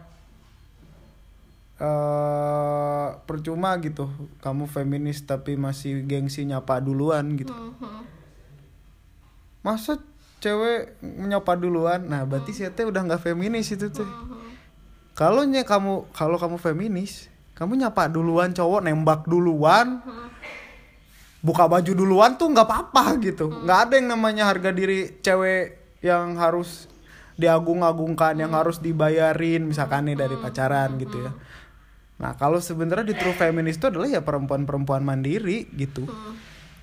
eh 1.82 3.08
percuma 3.26 3.74
gitu, 3.80 4.06
kamu 4.38 4.70
feminis 4.70 5.24
tapi 5.24 5.56
masih 5.58 6.04
gengsi 6.06 6.44
nyapa 6.46 6.78
duluan 6.78 7.34
gitu. 7.34 7.50
Mhm. 7.50 8.04
Masa 9.64 9.98
cewek 10.38 10.98
menyapa 11.02 11.54
duluan? 11.54 12.06
Nah, 12.06 12.22
berarti 12.26 12.50
sih 12.52 12.66
teh 12.70 12.84
udah 12.86 13.02
nggak 13.02 13.22
feminis 13.22 13.70
itu 13.72 13.88
tuh. 13.90 14.06
Kalau 15.14 15.42
nya 15.46 15.62
kamu 15.62 16.10
kalau 16.14 16.38
kamu 16.38 16.56
feminis, 16.58 17.28
kamu 17.54 17.78
nyapa 17.78 18.10
duluan 18.10 18.50
cowok 18.54 18.80
nembak 18.86 19.26
duluan. 19.26 20.02
Buka 21.42 21.66
baju 21.66 21.90
duluan 21.90 22.38
tuh 22.38 22.54
nggak 22.54 22.66
apa-apa 22.70 23.18
gitu. 23.18 23.50
nggak 23.50 23.78
ada 23.88 23.94
yang 23.98 24.08
namanya 24.14 24.46
harga 24.46 24.70
diri 24.70 25.18
cewek 25.18 25.98
yang 26.02 26.38
harus 26.38 26.86
diagung-agungkan, 27.34 28.38
yang 28.38 28.54
harus 28.54 28.78
dibayarin 28.78 29.66
misalkan 29.66 30.06
nih 30.06 30.16
dari 30.18 30.36
pacaran 30.38 30.94
gitu 31.02 31.18
ya. 31.18 31.32
Nah, 32.22 32.38
kalau 32.38 32.62
sebenarnya 32.62 33.10
di 33.10 33.18
true 33.18 33.34
feminis 33.34 33.82
itu 33.82 33.90
adalah 33.90 34.06
ya 34.06 34.22
perempuan-perempuan 34.22 35.02
mandiri 35.02 35.66
gitu. 35.74 36.06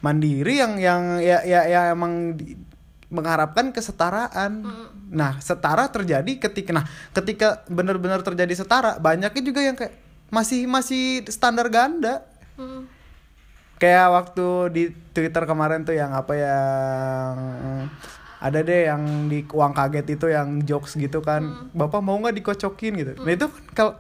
Mandiri 0.03 0.59
yang 0.59 0.75
yang 0.75 1.23
ya 1.23 1.39
ya, 1.47 1.63
ya 1.63 1.81
emang 1.95 2.35
di- 2.35 2.59
mengharapkan 3.07 3.71
kesetaraan. 3.71 4.67
Nah, 5.09 5.39
setara 5.39 5.87
terjadi 5.89 6.37
ketika 6.37 6.71
nah, 6.75 6.85
ketika 7.15 7.63
benar-benar 7.71 8.19
terjadi 8.21 8.51
setara, 8.51 8.99
banyaknya 8.99 9.41
juga 9.41 9.61
yang 9.63 9.79
kayak 9.79 9.95
masih 10.29 10.67
masih 10.67 11.23
standar 11.31 11.71
ganda. 11.71 12.27
Hmm. 13.79 13.81
Kayak 13.81 14.07
waktu 14.11 14.47
di 14.75 14.83
Twitter 15.15 15.43
kemarin 15.47 15.87
tuh 15.87 15.95
yang 15.95 16.11
apa 16.11 16.35
yang 16.35 17.31
ada 18.39 18.59
deh 18.59 18.91
yang 18.91 19.31
di 19.31 19.47
uang 19.47 19.71
kaget 19.71 20.19
itu 20.19 20.27
yang 20.27 20.59
jokes 20.67 20.99
gitu 20.99 21.23
kan. 21.23 21.71
Bapak 21.71 22.03
mau 22.03 22.19
nggak 22.19 22.35
dikocokin 22.43 22.93
gitu. 22.99 23.11
Nah, 23.23 23.31
itu 23.31 23.47
kan 23.47 23.63
kalau 23.71 23.93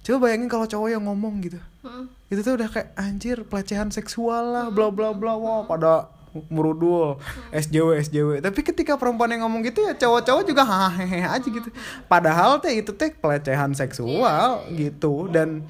coba 0.00 0.16
bayangin 0.24 0.48
kalau 0.48 0.64
cowok 0.64 0.88
yang 0.88 1.04
ngomong 1.04 1.44
gitu. 1.44 1.60
Hmm. 1.84 2.08
Itu 2.32 2.40
tuh 2.40 2.56
udah 2.56 2.68
kayak 2.72 2.96
anjir 2.96 3.44
pelecehan 3.44 3.92
seksual 3.92 4.56
lah 4.56 4.66
bla 4.72 4.88
bla 4.88 5.12
bla 5.12 5.36
wah 5.36 5.68
pada 5.68 6.16
merudul 6.52 7.16
SJW 7.54 7.96
SJW 8.04 8.30
tapi 8.44 8.60
ketika 8.60 8.98
perempuan 9.00 9.32
yang 9.32 9.48
ngomong 9.48 9.64
gitu 9.64 9.80
ya 9.86 9.96
cowok-cowok 9.96 10.44
juga 10.44 10.62
hahaha 10.68 11.38
aja 11.38 11.48
gitu 11.48 11.68
padahal 12.10 12.60
teh 12.60 12.76
itu 12.76 12.92
teh 12.92 13.12
pelecehan 13.14 13.72
seksual 13.72 14.68
gitu 14.76 15.32
dan 15.32 15.64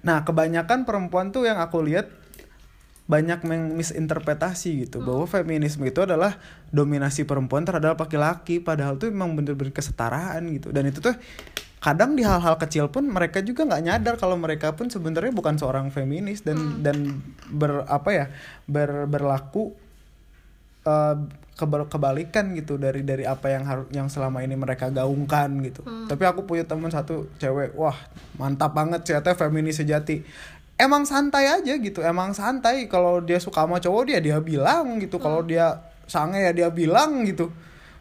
nah 0.00 0.22
kebanyakan 0.24 0.88
perempuan 0.88 1.34
tuh 1.34 1.44
yang 1.44 1.60
aku 1.60 1.84
lihat 1.84 2.08
banyak 3.08 3.40
misinterpretasi 3.72 4.84
gitu 4.84 5.00
bahwa 5.00 5.24
feminisme 5.24 5.80
itu 5.88 6.04
adalah 6.04 6.36
dominasi 6.68 7.24
perempuan 7.24 7.64
terhadap 7.64 7.96
laki-laki 7.96 8.60
padahal 8.60 9.00
tuh 9.00 9.08
memang 9.08 9.32
bener-bener 9.32 9.72
kesetaraan 9.72 10.44
gitu. 10.52 10.68
Dan 10.68 10.92
itu 10.92 11.00
tuh 11.00 11.16
kadang 11.80 12.12
di 12.12 12.20
hal-hal 12.20 12.60
kecil 12.60 12.92
pun 12.92 13.08
mereka 13.08 13.40
juga 13.40 13.64
nggak 13.64 13.82
nyadar 13.82 14.14
kalau 14.20 14.36
mereka 14.36 14.76
pun 14.76 14.92
sebenarnya 14.92 15.32
bukan 15.32 15.56
seorang 15.56 15.88
feminis 15.88 16.44
dan 16.44 16.84
dan 16.84 17.22
ber 17.48 17.88
apa 17.88 18.10
ya 18.12 18.26
ber, 18.68 19.08
berlaku 19.08 19.72
eh, 20.84 21.16
keber- 21.58 21.88
kebalikan 21.90 22.54
gitu 22.54 22.76
dari 22.76 23.02
dari 23.02 23.24
apa 23.24 23.50
yang 23.50 23.64
harus 23.64 23.86
yang 23.90 24.06
selama 24.12 24.44
ini 24.44 24.54
mereka 24.54 24.92
gaungkan 24.92 25.64
gitu. 25.64 25.80
Tapi 25.82 26.22
aku 26.28 26.44
punya 26.44 26.68
teman 26.68 26.92
satu 26.92 27.32
cewek 27.40 27.72
wah 27.72 27.96
mantap 28.36 28.76
banget 28.76 29.02
ternyata 29.02 29.32
feminis 29.32 29.80
sejati 29.80 30.22
emang 30.78 31.02
santai 31.04 31.50
aja 31.50 31.74
gitu 31.76 32.00
emang 32.00 32.32
santai. 32.32 32.86
Kalau 32.86 33.20
dia 33.20 33.42
suka 33.42 33.66
sama 33.66 33.82
cowok 33.82 34.14
dia 34.14 34.18
dia 34.22 34.38
bilang 34.38 35.02
gitu. 35.02 35.18
Kalau 35.18 35.42
dia 35.42 35.82
sange 36.06 36.40
ya 36.40 36.54
dia 36.54 36.70
bilang 36.70 37.26
gitu. 37.26 37.50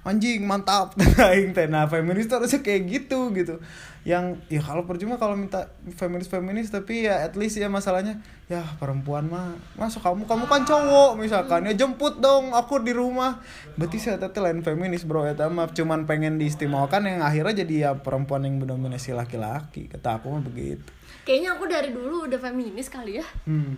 Anjing 0.07 0.47
mantap. 0.47 0.95
Aing 1.19 1.51
teh 1.51 1.67
nah 1.67 1.89
feminis 1.89 2.31
tuh 2.31 2.39
harusnya 2.39 2.63
kayak 2.63 2.81
gitu 2.87 3.33
gitu. 3.35 3.59
Yang 4.07 4.39
ya 4.47 4.63
kalau 4.63 4.87
percuma 4.87 5.19
kalau 5.19 5.35
minta 5.35 5.67
feminis 5.99 6.31
feminis 6.31 6.71
tapi 6.71 7.11
ya 7.11 7.27
at 7.27 7.35
least 7.35 7.59
ya 7.59 7.67
masalahnya 7.67 8.23
ya 8.47 8.63
perempuan 8.79 9.27
mah 9.27 9.51
masuk 9.75 9.99
kamu 9.99 10.23
kamu 10.23 10.45
kan 10.47 10.63
cowok 10.63 11.19
misalkan. 11.19 11.67
Ya 11.67 11.75
jemput 11.75 12.23
dong 12.23 12.55
aku 12.55 12.79
di 12.79 12.95
rumah. 12.95 13.43
Berarti 13.75 13.99
saya 13.99 14.15
teteh 14.15 14.39
lain 14.39 14.63
feminis 14.63 15.03
bro 15.03 15.27
ya 15.27 15.35
mah 15.51 15.67
cuman 15.75 16.07
pengen 16.07 16.39
diistimewakan 16.39 17.03
yang 17.03 17.19
akhirnya 17.19 17.67
jadi 17.67 17.75
ya 17.75 17.91
perempuan 17.99 18.47
yang 18.47 18.63
mendominasi 18.63 19.11
laki-laki. 19.11 19.91
Kata 19.91 20.23
aku 20.23 20.31
mah 20.31 20.45
begitu 20.45 20.96
kayaknya 21.27 21.59
aku 21.59 21.67
dari 21.67 21.91
dulu 21.91 22.31
udah 22.31 22.39
feminis 22.39 22.87
kali 22.87 23.19
ya. 23.19 23.27
Hmm. 23.43 23.75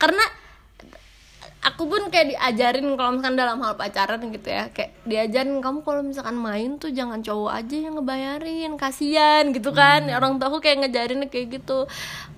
karena 0.00 0.24
aku 1.60 1.84
pun 1.84 2.08
kayak 2.08 2.32
diajarin 2.32 2.88
kalau 2.96 3.10
misalkan 3.16 3.36
dalam 3.36 3.60
hal 3.60 3.76
pacaran 3.76 4.20
gitu 4.32 4.48
ya. 4.48 4.72
Kayak 4.72 4.96
diajarin 5.04 5.60
kamu 5.60 5.84
kalau 5.84 6.00
misalkan 6.00 6.36
main 6.40 6.80
tuh 6.80 6.88
jangan 6.88 7.20
cowok 7.20 7.52
aja 7.52 7.76
yang 7.76 7.94
ngebayarin 8.00 8.72
kasihan 8.80 9.44
gitu 9.52 9.70
kan. 9.76 10.08
Orang 10.08 10.40
tua 10.40 10.48
aku 10.48 10.58
kayak 10.64 10.88
ngejarin 10.88 11.28
kayak 11.28 11.60
gitu. 11.60 11.84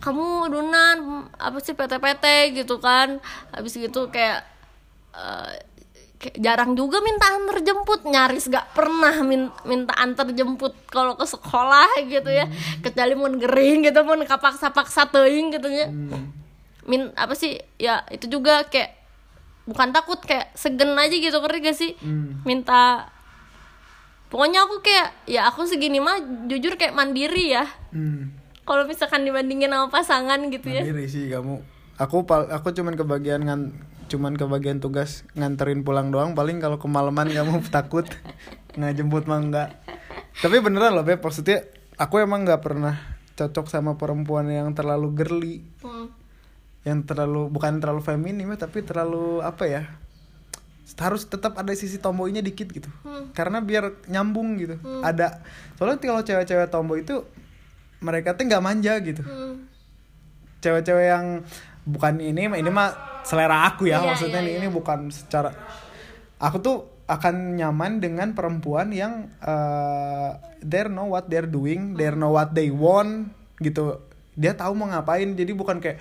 Kamu 0.02 0.50
dunan 0.50 1.26
apa 1.38 1.58
sih 1.62 1.74
PT-PT 1.78 2.24
gitu 2.58 2.82
kan. 2.82 3.22
Habis 3.54 3.78
gitu 3.78 4.10
kayak 4.10 4.42
eh, 5.14 5.51
kayak 5.51 5.51
jarang 6.38 6.78
juga 6.78 7.02
minta 7.02 7.26
antar 7.26 7.58
jemput. 7.60 8.06
Nyaris 8.06 8.46
gak 8.46 8.70
pernah 8.72 9.14
min- 9.26 9.50
minta 9.64 9.96
antar 9.98 10.30
jemput 10.30 10.70
kalau 10.86 11.18
ke 11.18 11.26
sekolah 11.26 11.90
gitu 12.06 12.30
ya. 12.30 12.46
Kecuali 12.78 13.18
mau 13.18 13.26
gering 13.26 13.82
gitu 13.82 14.00
mau 14.06 14.14
kapaksa-paksa 14.14 15.10
teuing 15.10 15.50
gitu 15.50 15.66
ya. 15.66 15.90
Min 16.86 17.10
apa 17.14 17.34
sih 17.34 17.58
ya 17.78 18.06
itu 18.10 18.26
juga 18.26 18.66
kayak 18.66 18.94
bukan 19.66 19.94
takut 19.94 20.18
kayak 20.18 20.50
segen 20.54 20.94
aja 20.98 21.14
gitu 21.14 21.38
ngerti 21.38 21.58
gak 21.62 21.78
sih? 21.78 21.92
Hmm. 22.02 22.42
minta 22.42 23.06
pokoknya 24.26 24.64
aku 24.66 24.82
kayak 24.82 25.12
ya 25.28 25.46
aku 25.46 25.68
segini 25.68 26.02
mah 26.02 26.18
jujur 26.46 26.74
kayak 26.74 26.94
mandiri 26.94 27.54
ya. 27.54 27.66
Hmm. 27.94 28.34
kalau 28.62 28.86
misalkan 28.86 29.26
dibandingin 29.26 29.74
sama 29.74 29.90
pasangan 29.90 30.38
gitu 30.50 30.70
ya. 30.70 30.86
Mandiri 30.86 31.10
sih 31.10 31.26
kamu. 31.26 31.58
Aku 31.98 32.22
pal 32.22 32.46
aku 32.46 32.70
cuman 32.70 32.94
kebagian 32.94 33.42
ngan 33.42 33.74
cuman 34.12 34.36
kebagian 34.36 34.78
tugas 34.78 35.24
nganterin 35.32 35.80
pulang 35.80 36.12
doang 36.12 36.36
paling 36.36 36.60
kalau 36.60 36.76
kemalaman 36.76 37.32
kamu 37.32 37.64
takut 37.72 38.04
nggak 38.76 38.92
jemput 38.94 39.24
mah 39.24 39.40
enggak. 39.40 39.68
Tapi 40.38 40.60
beneran 40.60 40.92
loh 40.92 41.04
Beb, 41.04 41.20
maksudnya 41.20 41.64
aku 41.96 42.20
emang 42.20 42.44
nggak 42.44 42.60
pernah 42.60 42.96
cocok 43.32 43.66
sama 43.66 43.96
perempuan 43.96 44.44
yang 44.46 44.68
terlalu 44.72 45.08
girly. 45.16 45.56
Hmm. 45.80 46.12
yang 46.82 47.06
terlalu 47.06 47.46
bukan 47.46 47.78
terlalu 47.78 48.02
feminim 48.02 48.42
ya 48.50 48.66
tapi 48.66 48.82
terlalu 48.82 49.38
apa 49.38 49.70
ya 49.70 49.86
harus 50.98 51.30
tetap 51.30 51.54
ada 51.54 51.70
sisi 51.78 52.02
tomboynya 52.02 52.42
dikit 52.42 52.74
gitu 52.74 52.90
karena 53.38 53.62
biar 53.62 54.02
nyambung 54.10 54.58
gitu 54.58 54.82
ada 54.98 55.46
soalnya 55.78 56.02
kalau 56.02 56.26
cewek-cewek 56.26 56.74
tomboy 56.74 57.06
itu 57.06 57.22
mereka 58.02 58.34
tuh 58.34 58.50
nggak 58.50 58.64
manja 58.66 58.98
gitu 58.98 59.22
Hmm. 59.22 59.62
cewek-cewek 60.58 61.06
yang 61.06 61.46
bukan 61.82 62.22
ini 62.22 62.46
ini 62.46 62.70
mah 62.70 63.22
selera 63.26 63.66
aku 63.70 63.90
ya 63.90 64.02
Iya, 64.02 64.08
maksudnya 64.14 64.40
iya, 64.42 64.48
nih, 64.48 64.54
ini 64.62 64.68
bukan 64.70 65.10
secara 65.10 65.50
aku 66.42 66.58
tuh 66.58 66.76
akan 67.06 67.58
nyaman 67.58 67.98
dengan 67.98 68.32
perempuan 68.32 68.94
yang 68.94 69.28
uh, 69.42 70.38
they 70.62 70.86
know 70.86 71.10
what 71.10 71.28
they're 71.28 71.50
doing, 71.50 71.98
they 71.98 72.08
know 72.14 72.32
what 72.32 72.54
they 72.54 72.70
want 72.70 73.30
gitu. 73.58 74.00
Dia 74.38 74.56
tahu 74.56 74.72
mau 74.72 74.88
ngapain. 74.88 75.34
Jadi 75.36 75.52
bukan 75.52 75.82
kayak 75.82 76.00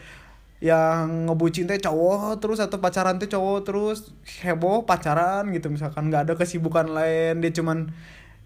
yang 0.61 1.25
ngebucin 1.25 1.65
teh 1.65 1.81
cowok 1.81 2.37
terus 2.37 2.61
atau 2.61 2.77
pacaran 2.77 3.17
teh 3.17 3.25
cowok 3.25 3.59
terus 3.65 4.13
heboh 4.45 4.85
pacaran 4.85 5.49
gitu 5.57 5.73
misalkan 5.73 6.13
nggak 6.13 6.29
ada 6.29 6.33
kesibukan 6.37 6.85
lain 6.85 7.41
dia 7.41 7.49
cuman 7.49 7.89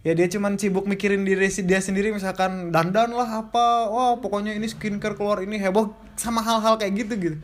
ya 0.05 0.13
dia 0.13 0.29
cuman 0.29 0.53
sibuk 0.61 0.85
mikirin 0.85 1.25
diri 1.25 1.49
dia 1.49 1.81
sendiri 1.81 2.13
misalkan 2.13 2.69
dandan 2.69 3.09
lah 3.17 3.41
apa 3.41 3.89
wah 3.89 4.13
pokoknya 4.21 4.53
ini 4.53 4.69
skincare 4.69 5.17
keluar 5.17 5.41
ini 5.41 5.57
heboh 5.57 5.97
sama 6.13 6.45
hal-hal 6.45 6.77
kayak 6.77 6.93
gitu 6.93 7.13
gitu. 7.17 7.37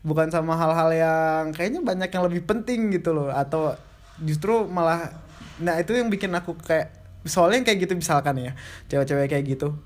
Bukan 0.00 0.32
sama 0.32 0.56
hal-hal 0.56 0.88
yang 0.96 1.52
kayaknya 1.52 1.84
banyak 1.84 2.08
yang 2.08 2.24
lebih 2.24 2.48
penting 2.48 2.88
gitu 2.88 3.12
loh 3.12 3.28
atau 3.28 3.76
justru 4.24 4.64
malah 4.64 5.12
nah 5.60 5.76
itu 5.76 5.92
yang 5.92 6.08
bikin 6.08 6.32
aku 6.32 6.56
kayak 6.56 6.88
soalnya 7.28 7.60
yang 7.60 7.66
kayak 7.68 7.78
gitu 7.84 7.92
misalkan 8.00 8.40
ya 8.40 8.52
cewek-cewek 8.88 9.28
kayak 9.28 9.44
gitu. 9.52 9.76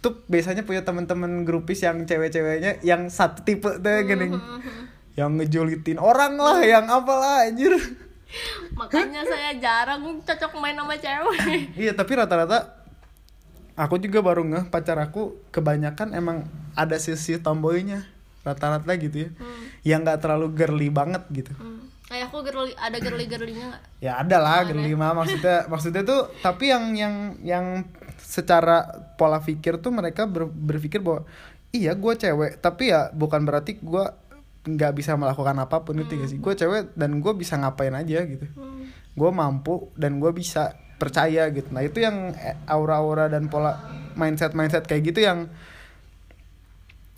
Tuh 0.00 0.24
biasanya 0.32 0.64
punya 0.64 0.80
teman-teman 0.80 1.44
grupis 1.44 1.84
yang 1.84 2.08
cewek-ceweknya 2.08 2.80
yang 2.80 3.12
satu 3.12 3.44
tipe 3.44 3.68
tuh 3.68 4.00
gini. 4.08 4.32
Yang 5.12 5.30
ngejulitin 5.44 6.00
orang 6.00 6.40
lah 6.40 6.64
yang 6.64 6.88
apalah 6.88 7.44
anjir 7.44 7.76
makanya 8.76 9.24
saya 9.24 9.56
jarang 9.56 10.20
cocok 10.20 10.52
main 10.60 10.76
sama 10.76 10.94
cewek. 10.96 11.72
Iya 11.74 11.92
tapi 11.96 12.12
rata-rata 12.14 12.76
aku 13.74 13.96
juga 13.96 14.20
baru 14.20 14.44
ngeh 14.44 14.68
pacar 14.68 14.98
aku 15.00 15.38
kebanyakan 15.48 16.12
emang 16.12 16.44
ada 16.74 16.96
sisi 17.00 17.38
tomboynya 17.40 18.04
rata-rata 18.44 18.92
gitu 19.00 19.28
ya. 19.28 19.30
Yang 19.84 20.00
nggak 20.04 20.18
terlalu 20.20 20.46
girly 20.54 20.88
banget 20.92 21.24
gitu. 21.32 21.52
Hmm. 21.56 21.86
kayak 22.08 22.32
aku 22.32 22.40
girly 22.40 22.72
ada 22.80 22.96
girly 23.04 23.28
girlynya 23.28 23.68
nggak? 23.68 23.82
Ya 24.00 24.16
ada 24.16 24.40
lah 24.40 24.64
girly 24.64 24.96
mah 24.96 25.12
maksudnya 25.12 25.68
maksudnya 25.68 26.00
tuh 26.08 26.32
tapi 26.40 26.72
yang 26.72 26.96
yang 26.96 27.14
yang 27.44 27.66
secara 28.16 28.88
pola 29.20 29.44
pikir 29.44 29.76
tuh 29.76 29.92
mereka 29.92 30.24
ber- 30.24 30.48
berpikir 30.48 31.04
bahwa 31.04 31.28
iya 31.68 31.92
gue 31.92 32.12
cewek 32.16 32.64
tapi 32.64 32.96
ya 32.96 33.12
bukan 33.12 33.44
berarti 33.44 33.76
gue 33.76 34.04
nggak 34.76 34.92
bisa 34.92 35.16
melakukan 35.16 35.56
apa 35.56 35.86
pun 35.86 35.96
itu 35.96 36.18
gak 36.18 36.28
sih? 36.28 36.38
Gue 36.42 36.52
cewek 36.52 36.92
dan 36.98 37.22
gue 37.24 37.32
bisa 37.32 37.56
ngapain 37.56 37.94
aja 37.94 38.24
gitu. 38.26 38.44
Gue 39.16 39.30
mampu 39.32 39.88
dan 39.96 40.20
gue 40.20 40.32
bisa 40.34 40.76
percaya 40.98 41.48
gitu. 41.54 41.70
Nah 41.70 41.86
itu 41.86 42.02
yang 42.02 42.34
eh, 42.36 42.58
aura-aura 42.68 43.30
dan 43.30 43.48
pola 43.48 43.78
mindset 44.18 44.52
mindset 44.52 44.84
kayak 44.84 45.14
gitu 45.14 45.24
yang 45.24 45.48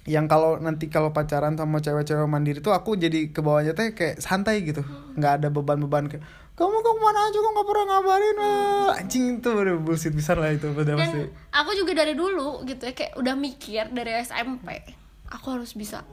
yang 0.09 0.25
kalau 0.27 0.57
nanti 0.57 0.89
kalau 0.89 1.13
pacaran 1.13 1.55
sama 1.61 1.79
cewek-cewek 1.85 2.25
mandiri 2.25 2.65
tuh 2.65 2.73
aku 2.73 2.97
jadi 2.97 3.31
ke 3.31 3.41
bawahnya 3.45 3.75
teh 3.75 3.93
kayak 3.97 4.23
santai 4.23 4.63
gitu. 4.63 4.85
Nggak 5.17 5.33
ada 5.43 5.49
beban-beban 5.49 6.07
kayak 6.07 6.25
kamu 6.61 6.77
kok 6.85 6.97
mana 7.01 7.21
aja? 7.25 7.39
Kok 7.41 7.53
nggak 7.57 7.69
pernah 7.73 7.87
ngabarin? 7.89 8.37
Wah 8.37 8.71
anjing 9.01 9.41
itu 9.41 9.49
udah 9.49 9.77
bullshit 9.81 10.13
besar 10.13 10.37
lah 10.37 10.53
itu 10.53 10.69
pada 10.77 10.93
pasti 10.99 11.25
dan 11.25 11.33
aku 11.57 11.71
juga 11.73 11.93
dari 11.97 12.13
dulu 12.13 12.67
gitu 12.69 12.85
ya 12.85 12.93
kayak 12.93 13.17
udah 13.17 13.35
mikir 13.39 13.89
dari 13.95 14.13
SMP 14.21 14.83
aku 15.31 15.47
harus 15.57 15.73
bisa 15.73 16.05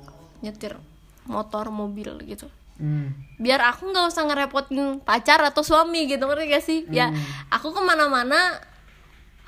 nyetir 0.46 0.78
motor 1.28 1.70
mobil 1.70 2.18
gitu. 2.26 2.48
Hmm. 2.78 3.10
biar 3.42 3.58
aku 3.74 3.90
nggak 3.90 4.06
usah 4.14 4.30
ngerepotin 4.30 5.02
pacar 5.02 5.42
atau 5.42 5.66
suami 5.66 6.06
gitu 6.06 6.30
ngerti 6.30 6.46
gak 6.46 6.62
sih? 6.66 6.80
Ya 6.94 7.10
aku 7.50 7.74
ke 7.74 7.82
mana-mana 7.82 8.38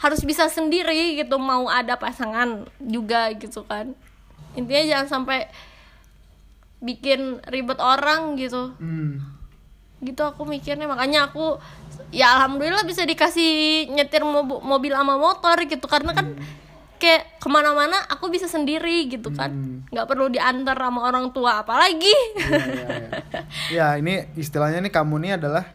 harus 0.01 0.25
bisa 0.25 0.49
sendiri 0.49 1.13
gitu 1.13 1.37
mau 1.37 1.69
ada 1.69 1.93
pasangan 1.93 2.65
juga 2.81 3.29
gitu 3.37 3.61
kan. 3.69 3.93
Intinya 4.57 4.81
jangan 4.81 5.07
sampai 5.07 5.45
bikin 6.81 7.37
ribet 7.47 7.77
orang 7.77 8.33
gitu. 8.39 8.73
Hmm. 8.81 9.21
gitu 9.99 10.23
aku 10.23 10.47
mikirnya 10.47 10.87
makanya 10.87 11.27
aku 11.27 11.59
ya 12.15 12.31
alhamdulillah 12.39 12.87
bisa 12.87 13.03
dikasih 13.03 13.83
nyetir 13.91 14.23
mob- 14.23 14.63
mobil 14.63 14.95
sama 14.95 15.19
motor 15.19 15.59
gitu 15.67 15.85
karena 15.91 16.15
kan 16.15 16.39
kayak 16.99 17.39
ke 17.39 17.47
mana-mana 17.47 17.95
aku 18.11 18.27
bisa 18.27 18.45
sendiri 18.45 19.07
gitu 19.07 19.31
kan. 19.31 19.81
Nggak 19.89 20.05
perlu 20.05 20.27
diantar 20.27 20.75
sama 20.75 21.07
orang 21.07 21.31
tua 21.31 21.63
apalagi. 21.63 22.15
Ya, 22.35 22.59
ya, 22.59 22.87
ya. 22.91 23.09
ya 23.71 23.87
ini 23.97 24.27
istilahnya 24.35 24.83
nih 24.83 24.93
kamu 24.93 25.15
nih 25.23 25.31
adalah 25.39 25.65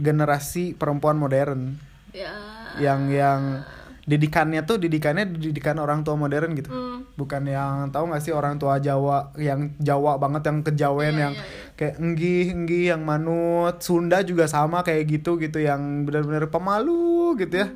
generasi 0.00 0.74
perempuan 0.74 1.20
modern. 1.20 1.76
Ya. 2.10 2.32
Yang 2.80 3.00
yang 3.14 3.40
didikannya 4.04 4.68
tuh 4.68 4.76
didikannya 4.76 5.24
didikan 5.36 5.76
orang 5.80 6.04
tua 6.04 6.16
modern 6.16 6.52
gitu. 6.56 6.68
Hmm, 6.68 7.08
bukan 7.16 7.48
yang 7.48 7.88
tahu 7.88 8.12
nggak 8.12 8.22
sih 8.24 8.32
orang 8.36 8.60
tua 8.60 8.76
Jawa 8.80 9.32
yang 9.40 9.72
Jawa 9.80 10.20
banget 10.20 10.44
yang 10.48 10.58
kejawen 10.60 11.14
Iya, 11.16 11.22
yang 11.24 11.34
kayak 11.76 11.94
enggih 12.00 12.46
enggih 12.52 12.84
yang 12.96 13.02
manut. 13.04 13.80
Sunda 13.80 14.20
juga 14.24 14.48
sama 14.48 14.80
kayak 14.84 15.04
gitu 15.08 15.36
gitu. 15.40 15.60
Yang 15.60 16.08
benar-benar 16.08 16.48
pemalu 16.48 17.36
gitu 17.40 17.64
ya 17.64 17.68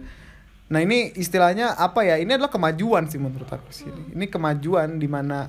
nah 0.68 0.84
ini 0.84 1.16
istilahnya 1.16 1.76
apa 1.76 2.04
ya? 2.04 2.20
Ini 2.20 2.36
adalah 2.36 2.52
kemajuan 2.52 3.08
sih 3.08 3.16
menurut 3.16 3.48
aku 3.48 3.72
sih. 3.72 3.88
Ini 3.88 4.28
kemajuan 4.28 5.00
di 5.00 5.08
mana 5.08 5.48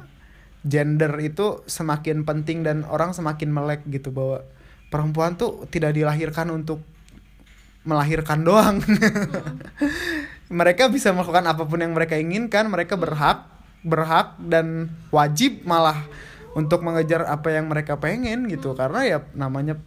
gender 0.64 1.12
itu 1.24 1.64
semakin 1.68 2.28
penting 2.28 2.64
dan 2.68 2.84
orang 2.88 3.16
semakin 3.16 3.52
melek 3.52 3.84
gitu 3.88 4.12
bahwa 4.12 4.44
perempuan 4.92 5.40
tuh 5.40 5.68
tidak 5.72 5.96
dilahirkan 5.96 6.52
untuk 6.52 6.84
melahirkan 7.88 8.44
doang. 8.44 8.84
Mereka 10.60 10.90
bisa 10.92 11.14
melakukan 11.14 11.46
apa 11.46 11.64
pun 11.64 11.78
yang 11.78 11.94
mereka 11.94 12.18
inginkan 12.18 12.74
mereka 12.74 12.98
berhak 12.98 13.46
berhak 13.86 14.34
dan 14.42 14.90
wajib 15.14 15.62
malah 15.62 16.10
untuk 16.58 16.82
mengejar 16.82 17.22
apa 17.30 17.54
yang 17.54 17.70
mereka 17.70 18.02
pengen 18.02 18.50
gitu. 18.50 18.74
Karena 18.74 19.06
ya 19.06 19.18
namanya 19.38 19.78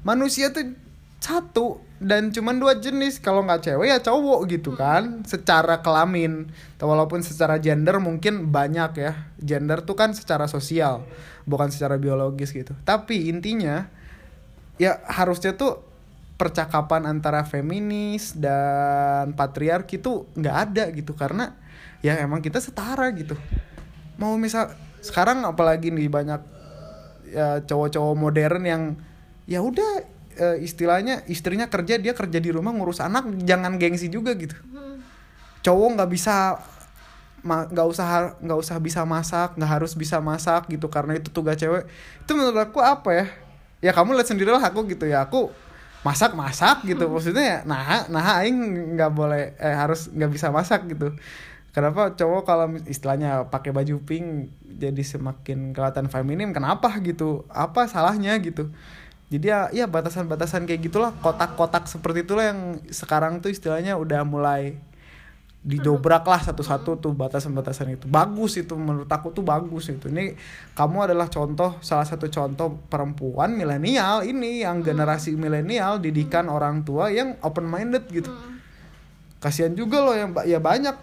manusia 0.00 0.50
tuh 0.56 0.72
satu 1.16 1.80
dan 1.96 2.28
cuman 2.28 2.60
dua 2.60 2.76
jenis. 2.76 3.18
Kalau 3.18 3.42
nggak 3.42 3.66
cewek 3.66 3.88
ya 3.88 3.98
cowok 4.04 4.40
gitu 4.52 4.76
kan. 4.76 5.24
Secara 5.24 5.80
kelamin. 5.80 6.52
Walaupun 6.78 7.24
secara 7.24 7.56
gender 7.58 7.98
mungkin 7.98 8.52
banyak 8.52 8.92
ya. 9.00 9.12
Gender 9.40 9.82
tuh 9.82 9.96
kan 9.96 10.12
secara 10.12 10.46
sosial 10.46 11.02
bukan 11.48 11.72
secara 11.72 11.96
biologis 11.96 12.52
gitu. 12.52 12.76
Tapi 12.84 13.32
intinya 13.32 13.88
ya 14.76 15.00
harusnya 15.08 15.56
tuh 15.56 15.82
percakapan 16.36 17.08
antara 17.08 17.48
feminis 17.48 18.36
dan 18.36 19.32
patriarki 19.32 19.96
tuh 19.96 20.28
nggak 20.36 20.56
ada 20.68 20.84
gitu. 20.92 21.16
Karena 21.16 21.56
ya 22.04 22.20
emang 22.20 22.44
kita 22.44 22.60
setara 22.60 23.08
gitu. 23.16 23.34
Mau 24.20 24.36
misal 24.36 24.72
sekarang 25.00 25.44
apalagi 25.48 25.88
nih 25.88 26.12
banyak 26.12 26.40
ya 27.26 27.60
cowok-cowok 27.64 28.14
modern 28.14 28.62
yang 28.62 28.82
ya 29.46 29.62
udah 29.62 30.15
eh, 30.36 30.56
istilahnya 30.62 31.24
istrinya 31.26 31.66
kerja 31.66 31.96
dia 31.96 32.12
kerja 32.12 32.38
di 32.38 32.52
rumah 32.52 32.70
ngurus 32.70 33.00
anak 33.00 33.26
jangan 33.42 33.80
gengsi 33.80 34.12
juga 34.12 34.36
gitu. 34.36 34.54
Cowok 35.64 35.88
nggak 35.98 36.10
bisa 36.12 36.60
nggak 37.46 37.86
usah 37.86 38.06
nggak 38.42 38.58
usah 38.58 38.76
bisa 38.82 39.06
masak 39.06 39.54
nggak 39.54 39.70
harus 39.78 39.94
bisa 39.94 40.18
masak 40.18 40.66
gitu 40.70 40.86
karena 40.92 41.16
itu 41.18 41.32
tugas 41.32 41.56
cewek. 41.56 41.88
Itu 42.22 42.36
menurut 42.36 42.60
aku 42.60 42.78
apa 42.84 43.10
ya? 43.12 43.26
Ya 43.80 43.92
kamu 43.92 44.16
lihat 44.16 44.28
sendiri 44.28 44.50
lah 44.52 44.62
aku 44.62 44.84
gitu 44.88 45.08
ya 45.08 45.24
aku 45.24 45.50
masak 46.04 46.36
masak 46.36 46.84
gitu. 46.84 47.08
Maksudnya 47.12 47.44
ya 47.44 47.58
nah 47.64 48.06
nah 48.12 48.42
aing 48.42 48.94
nggak 48.94 49.10
boleh 49.10 49.56
eh 49.58 49.74
harus 49.74 50.12
nggak 50.12 50.30
bisa 50.30 50.52
masak 50.52 50.86
gitu. 50.92 51.16
Kenapa 51.76 52.16
cowok 52.16 52.42
kalau 52.48 52.72
istilahnya 52.88 53.52
pakai 53.52 53.68
baju 53.68 54.00
pink 54.00 54.48
jadi 54.64 54.96
semakin 54.96 55.76
kelihatan 55.76 56.08
feminim 56.08 56.56
kenapa 56.56 56.88
gitu? 57.04 57.44
Apa 57.52 57.84
salahnya 57.84 58.32
gitu 58.40 58.72
jadi 59.26 59.46
ya 59.46 59.60
ya 59.82 59.86
batasan-batasan 59.90 60.70
kayak 60.70 60.86
gitulah 60.86 61.10
kotak-kotak 61.18 61.90
seperti 61.90 62.22
itulah 62.22 62.54
yang 62.54 62.78
sekarang 62.94 63.42
tuh 63.42 63.50
istilahnya 63.50 63.98
udah 63.98 64.22
mulai 64.22 64.78
didobrak 65.66 66.22
lah 66.22 66.38
satu-satu 66.38 67.02
tuh 67.02 67.10
batasan-batasan 67.10 67.98
itu. 67.98 68.06
Bagus 68.06 68.54
itu 68.54 68.78
menurut 68.78 69.10
aku 69.10 69.34
tuh 69.34 69.42
bagus 69.42 69.90
itu. 69.90 70.06
Ini 70.06 70.38
kamu 70.78 71.10
adalah 71.10 71.26
contoh 71.26 71.74
salah 71.82 72.06
satu 72.06 72.30
contoh 72.30 72.78
perempuan 72.86 73.50
milenial 73.50 74.22
ini 74.22 74.62
yang 74.62 74.78
generasi 74.78 75.34
milenial 75.34 75.98
didikan 75.98 76.46
orang 76.46 76.86
tua 76.86 77.10
yang 77.10 77.34
open 77.42 77.66
minded 77.66 78.06
gitu 78.14 78.30
kasihan 79.46 79.72
juga 79.76 80.02
loh 80.02 80.16
yang 80.16 80.34
ya 80.48 80.58
banyak 80.58 80.96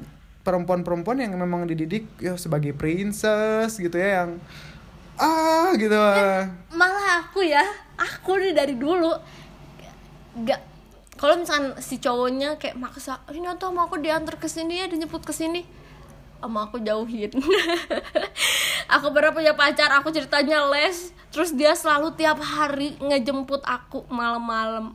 perempuan-perempuan 0.43 1.23
yang 1.23 1.39
memang 1.39 1.63
dididik 1.63 2.09
ya 2.19 2.35
sebagai 2.35 2.75
princess 2.75 3.79
gitu 3.79 3.95
ya 3.95 4.25
yang 4.25 4.29
ah 5.15 5.71
gitu. 5.77 5.95
Malah 6.75 7.23
aku 7.23 7.45
ya 7.45 7.63
aku 7.97 8.41
nih 8.41 8.53
dari 8.55 8.75
dulu 8.77 9.11
nggak 10.33 10.73
kalau 11.13 11.37
misalkan 11.37 11.77
si 11.77 12.01
cowoknya 12.01 12.57
kayak 12.57 12.75
maksa 12.75 13.21
ini 13.29 13.45
tuh 13.61 13.69
mau 13.69 13.85
aku 13.85 14.01
diantar 14.01 14.35
ke 14.41 14.49
sini 14.49 14.81
ya 14.81 14.85
dijemput 14.89 15.21
ke 15.23 15.31
sini. 15.31 15.61
Sama 16.43 16.67
aku 16.67 16.83
jauhin. 16.83 17.31
Aku 18.99 19.15
pernah 19.15 19.31
punya 19.31 19.55
pacar 19.55 19.89
aku 19.95 20.11
ceritanya 20.11 20.67
les 20.67 21.15
terus 21.31 21.55
dia 21.55 21.71
selalu 21.71 22.13
tiap 22.19 22.37
hari 22.43 22.99
ngejemput 22.99 23.63
aku 23.63 24.03
malam-malam. 24.11 24.91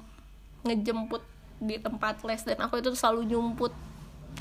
Ngejemput 0.62 1.24
di 1.56 1.80
tempat 1.80 2.20
les 2.28 2.44
dan 2.44 2.60
aku 2.60 2.84
itu 2.84 2.92
selalu 2.92 3.32
nyumput. 3.32 3.72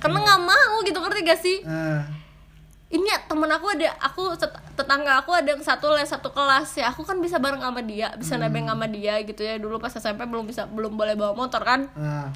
Karena 0.04 0.20
nggak 0.20 0.42
mau 0.46 0.76
gitu 0.84 1.00
ngerti 1.00 1.22
gak 1.24 1.40
sih? 1.40 1.58
Ah. 1.64 2.06
Ini 2.88 3.04
ya 3.04 3.20
temen 3.28 3.52
aku 3.52 3.68
ada 3.68 3.92
aku 4.00 4.32
tet- 4.40 4.64
tetangga 4.80 5.20
aku 5.20 5.36
ada 5.36 5.52
yang 5.52 5.60
satu 5.60 5.92
les 5.92 6.08
satu 6.08 6.32
kelas 6.32 6.72
ya. 6.80 6.88
Aku 6.96 7.04
kan 7.04 7.20
bisa 7.20 7.36
bareng 7.36 7.60
sama 7.60 7.84
dia 7.84 8.16
bisa 8.16 8.40
nebeng 8.40 8.72
sama 8.72 8.88
dia 8.88 9.20
gitu 9.22 9.44
ya. 9.44 9.60
Dulu 9.60 9.76
pas 9.76 9.92
SMP 9.92 10.24
belum 10.24 10.48
bisa 10.48 10.64
belum 10.66 10.96
boleh 10.96 11.20
bawa 11.20 11.36
motor 11.36 11.64
kan. 11.64 11.92
Ah. 11.96 12.32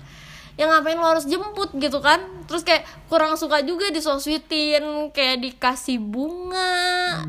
ya 0.60 0.68
ngapain 0.68 1.00
lo 1.00 1.08
harus 1.08 1.24
jemput 1.24 1.72
gitu 1.80 2.04
kan? 2.04 2.20
Terus 2.46 2.68
kayak 2.68 2.84
kurang 3.08 3.40
suka 3.40 3.64
juga 3.64 3.88
disoswitin 3.88 5.08
kayak 5.16 5.40
dikasih 5.40 5.96
bunga 5.98 7.24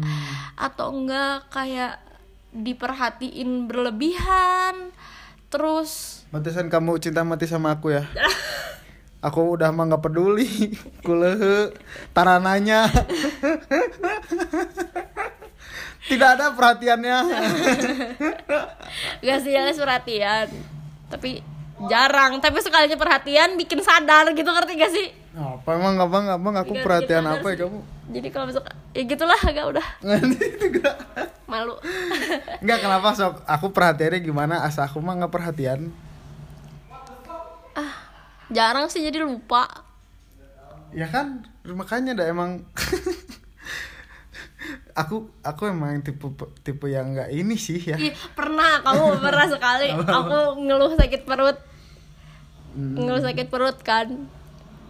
atau 0.58 0.90
enggak 0.90 1.46
kayak 1.48 2.02
diperhatiin 2.50 3.70
berlebihan. 3.70 4.90
Terus 5.46 6.22
Pantesan 6.35 6.66
kamu 6.66 6.98
cinta 6.98 7.22
mati 7.22 7.46
sama 7.46 7.76
aku 7.76 7.94
ya. 7.94 8.02
Aku 9.22 9.54
udah 9.54 9.70
mah 9.70 9.87
nggak 9.87 10.02
peduli. 10.02 10.74
Kulehe 11.06 11.70
tarananya. 12.11 12.90
Tidak 16.02 16.28
ada 16.28 16.50
perhatiannya. 16.52 17.18
gak 19.22 19.38
sih 19.40 19.54
ya 19.54 19.70
perhatian 19.70 20.50
tapi 21.06 21.40
jarang 21.87 22.42
tapi 22.42 22.58
sekalinya 22.58 22.98
perhatian 22.98 23.54
bikin 23.54 23.80
sadar 23.80 24.26
gitu 24.32 24.46
ngerti 24.46 24.72
gak 24.76 24.92
sih 24.92 25.06
apa 25.32 25.68
emang 25.72 25.96
abang 25.96 26.26
abang 26.26 26.54
aku 26.58 26.74
Nggak 26.74 26.85
perhatian 26.85 27.24
apa 27.24 27.46
ya 27.48 27.64
kamu? 27.64 27.78
jadi 28.11 28.28
kalau 28.28 28.46
besok 28.50 28.64
ya 28.92 29.02
gitulah 29.06 29.38
agak 29.38 29.64
udah 29.72 29.87
Itu 30.26 30.66
enggak. 30.68 30.96
malu 31.46 31.78
Enggak 32.61 32.78
kenapa 32.80 33.14
sok 33.14 33.40
aku 33.46 33.70
perhatiannya 33.70 34.20
gimana 34.20 34.54
asa 34.66 34.85
aku 34.85 34.98
mah 34.98 35.16
nggak 35.16 35.32
perhatian. 35.32 35.88
Jarang 38.52 38.86
sih 38.92 39.02
jadi 39.02 39.24
lupa. 39.24 39.68
Ya 40.92 41.08
kan? 41.08 41.44
Makanya 41.64 42.16
dah 42.16 42.26
emang. 42.28 42.64
Aku 44.92 45.32
aku 45.40 45.72
emang 45.72 46.04
tipe 46.04 46.22
tipe 46.62 46.86
yang 46.86 47.16
nggak 47.16 47.32
ini 47.32 47.56
sih 47.56 47.80
ya. 47.80 47.96
Ih, 47.96 48.12
pernah. 48.36 48.84
Kamu 48.84 49.18
pernah 49.18 49.48
sekali. 49.48 49.88
Aku 50.20 50.60
ngeluh 50.60 50.94
sakit 50.94 51.24
perut. 51.24 51.58
Ngeluh 52.76 53.24
sakit 53.24 53.48
perut 53.48 53.80
kan. 53.80 54.28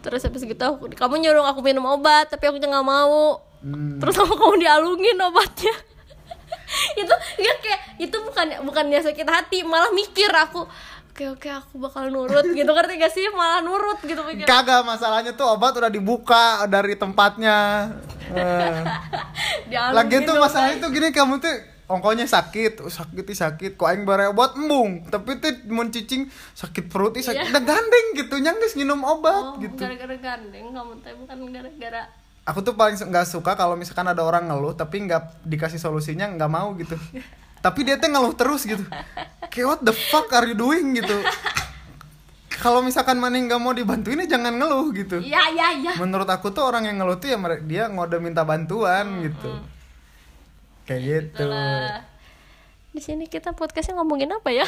Terus 0.03 0.27
habis 0.27 0.43
gitu 0.43 0.59
aku, 0.59 0.91
kamu 0.91 1.23
nyuruh 1.23 1.47
aku 1.47 1.63
minum 1.63 1.87
obat 1.87 2.27
tapi 2.27 2.51
aku 2.51 2.59
nggak 2.59 2.83
mau. 2.83 3.39
Hmm. 3.63 4.03
terus 4.03 4.19
sama 4.19 4.35
kamu 4.35 4.59
dialungin 4.59 5.15
obatnya. 5.23 5.71
Itu 7.01 7.15
ya 7.39 7.55
kayak 7.63 7.81
itu 8.03 8.17
bukan 8.19 8.67
bukannya 8.67 8.99
sakit 8.99 9.29
hati 9.29 9.63
malah 9.63 9.95
mikir 9.95 10.27
aku 10.35 10.67
oke 11.13 11.25
oke 11.37 11.49
aku 11.53 11.77
bakal 11.77 12.09
nurut 12.09 12.41
gitu 12.57 12.73
ngerti 12.73 12.97
gak 12.97 13.13
sih 13.13 13.29
malah 13.37 13.61
nurut 13.61 14.01
gitu 14.01 14.25
mikir 14.25 14.49
Kagak 14.49 14.81
masalahnya 14.81 15.37
tuh 15.37 15.45
obat 15.45 15.77
udah 15.77 15.93
dibuka 15.93 16.65
dari 16.73 16.97
tempatnya. 16.97 17.85
Eh. 18.33 18.81
Lagi 19.69 20.25
tuh 20.25 20.41
obat. 20.41 20.49
masalahnya 20.49 20.81
tuh 20.81 20.89
gini 20.89 21.13
kamu 21.13 21.37
tuh 21.37 21.53
ongkonya 21.93 22.25
sakit, 22.25 22.81
oh, 22.81 22.89
sakit 22.89 23.29
sakit, 23.29 23.77
kok 23.77 23.85
aing 23.85 24.09
bare 24.09 24.33
obat 24.33 24.57
embung, 24.57 25.05
tapi 25.13 25.37
tuh 25.37 25.53
mau 25.69 25.85
cicing 25.85 26.25
sakit 26.57 26.89
perut 26.89 27.13
sakit, 27.21 27.45
Iya. 27.45 27.53
udah 27.53 27.65
gandeng 27.69 28.07
gitu, 28.17 28.41
nyang 28.41 28.57
geus 28.65 28.81
minum 28.81 29.05
obat 29.05 29.61
oh, 29.61 29.61
gitu. 29.61 29.77
gara-gara 29.77 30.17
gandeng 30.17 30.73
kamu 30.73 30.93
teh 31.05 31.13
bukan 31.13 31.37
gara-gara 31.53 32.03
Aku 32.43 32.65
tuh 32.65 32.75
paling 32.75 32.97
nggak 32.99 33.29
suka 33.29 33.55
kalau 33.55 33.79
misalkan 33.79 34.03
ada 34.03 34.25
orang 34.25 34.51
ngeluh 34.51 34.75
tapi 34.75 35.05
nggak 35.05 35.47
dikasih 35.47 35.79
solusinya 35.79 36.27
nggak 36.33 36.51
mau 36.51 36.73
gitu. 36.75 36.97
tapi 37.63 37.87
dia 37.87 37.97
tuh 37.97 38.11
ngeluh 38.11 38.35
terus 38.35 38.67
gitu. 38.67 38.83
Kayak 39.49 39.67
what 39.67 39.81
the 39.87 39.95
fuck 39.95 40.27
are 40.35 40.51
you 40.51 40.59
doing 40.59 40.99
gitu. 40.99 41.15
kalau 42.63 42.79
misalkan 42.79 43.19
mana 43.19 43.43
nggak 43.43 43.59
mau 43.59 43.75
dibantuin 43.75 44.23
ya 44.23 44.39
jangan 44.39 44.55
ngeluh 44.55 44.95
gitu. 44.95 45.19
iya 45.19 45.51
iya 45.51 45.69
iya 45.83 45.93
menurut 45.99 46.31
aku 46.31 46.55
tuh 46.55 46.63
orang 46.63 46.87
yang 46.87 47.03
ngeluh 47.03 47.19
tuh 47.19 47.35
ya 47.35 47.37
dia 47.67 47.91
ngode 47.91 48.23
minta 48.23 48.47
bantuan 48.47 49.27
gitu 49.27 49.51
kayak 50.87 51.03
gitu 51.03 51.43
Itulah. 51.43 52.07
di 52.95 53.01
sini 53.03 53.25
kita 53.27 53.51
podcastnya 53.59 53.99
ngomongin 53.99 54.31
apa 54.31 54.55
ya 54.55 54.67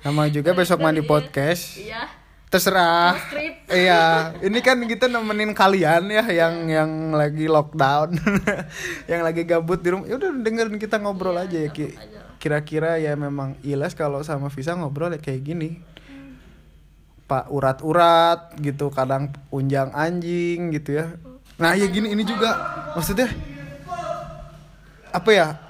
nama 0.00 0.32
juga 0.32 0.56
besok 0.56 0.80
mandi 0.80 1.04
podcast 1.04 1.76
iya 1.76 2.08
terserah. 2.54 3.18
Skrip. 3.18 3.54
iya. 3.82 4.30
Ini 4.38 4.58
kan 4.62 4.78
kita 4.86 5.10
nemenin 5.10 5.50
kalian 5.50 6.06
ya 6.06 6.22
yang 6.30 6.70
yang 6.70 6.90
lagi 7.10 7.50
lockdown. 7.50 8.14
Yang 9.10 9.22
lagi 9.26 9.42
gabut 9.42 9.82
di 9.82 9.90
rumah. 9.90 10.06
Ya 10.06 10.14
udah 10.14 10.30
dengerin 10.30 10.78
kita 10.78 11.02
ngobrol 11.02 11.34
aja 11.34 11.58
ya 11.58 11.70
Ki. 11.74 11.98
kira-kira 12.38 13.00
ya 13.00 13.16
memang 13.16 13.56
ilas 13.64 13.96
kalau 13.96 14.20
sama 14.20 14.52
Visa 14.52 14.76
ngobrol 14.76 15.10
ya 15.10 15.18
kayak 15.18 15.42
gini. 15.42 15.80
Pak 17.24 17.48
urat-urat 17.48 18.52
gitu 18.60 18.92
kadang 18.92 19.32
unjang 19.48 19.90
anjing 19.96 20.70
gitu 20.70 21.00
ya. 21.02 21.16
Nah 21.58 21.74
ya 21.74 21.88
gini 21.90 22.12
ini 22.12 22.22
juga. 22.22 22.54
Maksudnya 22.94 23.32
apa 25.10 25.30
ya 25.30 25.63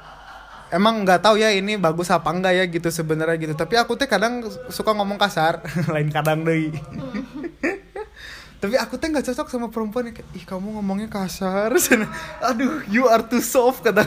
emang 0.75 1.07
nggak 1.07 1.23
tahu 1.23 1.39
ya 1.39 1.55
ini 1.55 1.79
bagus 1.79 2.11
apa 2.11 2.35
enggak 2.35 2.55
ya 2.59 2.65
gitu 2.67 2.91
sebenarnya 2.91 3.39
gitu. 3.39 3.55
Tapi 3.55 3.79
aku 3.79 3.95
tuh 3.95 4.11
kadang 4.11 4.43
suka 4.75 4.91
ngomong 4.91 5.17
kasar. 5.17 5.63
Lain 5.95 6.11
kadang 6.11 6.43
deh. 6.43 6.75
Tapi 8.65 8.81
aku 8.81 8.97
tuh 8.97 9.13
nggak 9.13 9.29
cocok 9.29 9.47
sama 9.47 9.69
perempuan 9.69 10.09
yang 10.09 10.17
kayak 10.17 10.29
ih 10.35 10.45
kamu 10.49 10.81
ngomongnya 10.81 11.07
kasar. 11.07 11.71
Aduh 12.51 12.83
you 12.91 13.07
are 13.07 13.23
too 13.23 13.39
soft 13.45 13.87
kata 13.87 14.03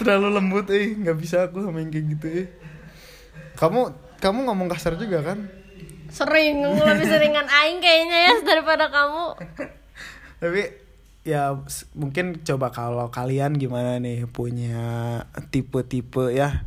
terlalu 0.00 0.28
lembut 0.34 0.66
eh 0.74 0.98
nggak 0.98 1.16
bisa 1.20 1.46
aku 1.46 1.62
sama 1.62 1.78
yang 1.84 1.92
kayak 1.92 2.06
gitu 2.18 2.26
ya 2.26 2.44
kamu 3.58 3.90
kamu 4.22 4.38
ngomong 4.46 4.68
kasar 4.70 4.94
juga 4.94 5.18
kan? 5.22 5.50
Sering 6.08 6.62
lebih 6.62 7.06
seringan 7.10 7.50
aing 7.50 7.82
kayaknya 7.82 8.18
ya 8.30 8.34
daripada 8.46 8.86
kamu. 8.86 9.34
Tapi 10.38 10.62
ya 11.28 11.60
mungkin 11.92 12.40
coba 12.40 12.72
kalau 12.72 13.12
kalian 13.12 13.60
gimana 13.60 14.00
nih 14.00 14.24
punya 14.24 15.20
tipe-tipe 15.52 16.32
ya 16.32 16.64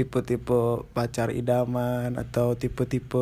tipe-tipe 0.00 0.88
pacar 0.96 1.28
idaman 1.28 2.16
atau 2.16 2.56
tipe-tipe 2.56 3.20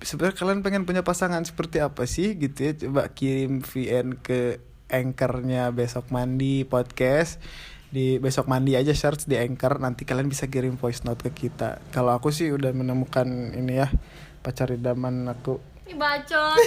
sebenarnya 0.00 0.36
kalian 0.40 0.64
pengen 0.64 0.88
punya 0.88 1.04
pasangan 1.04 1.44
seperti 1.44 1.84
apa 1.84 2.08
sih 2.08 2.40
gitu 2.40 2.56
ya? 2.56 2.72
Coba 2.72 3.12
kirim 3.12 3.60
VN 3.60 4.16
ke 4.16 4.64
anchornya 4.88 5.68
besok 5.76 6.08
mandi 6.08 6.64
podcast. 6.64 7.36
Di 7.90 8.22
besok 8.22 8.46
mandi 8.48 8.78
aja 8.78 8.94
search 8.96 9.26
di 9.26 9.36
anchor 9.36 9.82
nanti 9.82 10.08
kalian 10.08 10.30
bisa 10.30 10.48
kirim 10.48 10.80
voice 10.80 11.04
note 11.04 11.26
ke 11.26 11.30
kita. 11.34 11.84
Kalau 11.92 12.16
aku 12.16 12.32
sih 12.32 12.48
udah 12.48 12.72
menemukan 12.72 13.26
ini 13.52 13.82
ya 13.84 13.92
pacar 14.40 14.72
idaman 14.72 15.28
aku 15.28 15.60
Ih, 15.90 15.98
bacot. 15.98 16.54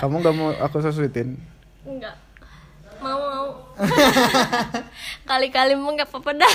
Kamu 0.00 0.24
gak 0.24 0.32
mau 0.32 0.48
aku 0.56 0.80
sesuitin 0.80 1.36
enggak 1.88 2.16
mau 2.98 3.14
mau. 3.14 3.46
Kali-kali 5.30 5.78
mah 5.78 5.94
nggak 5.94 6.10
apa-apa 6.10 6.34
dah. 6.34 6.50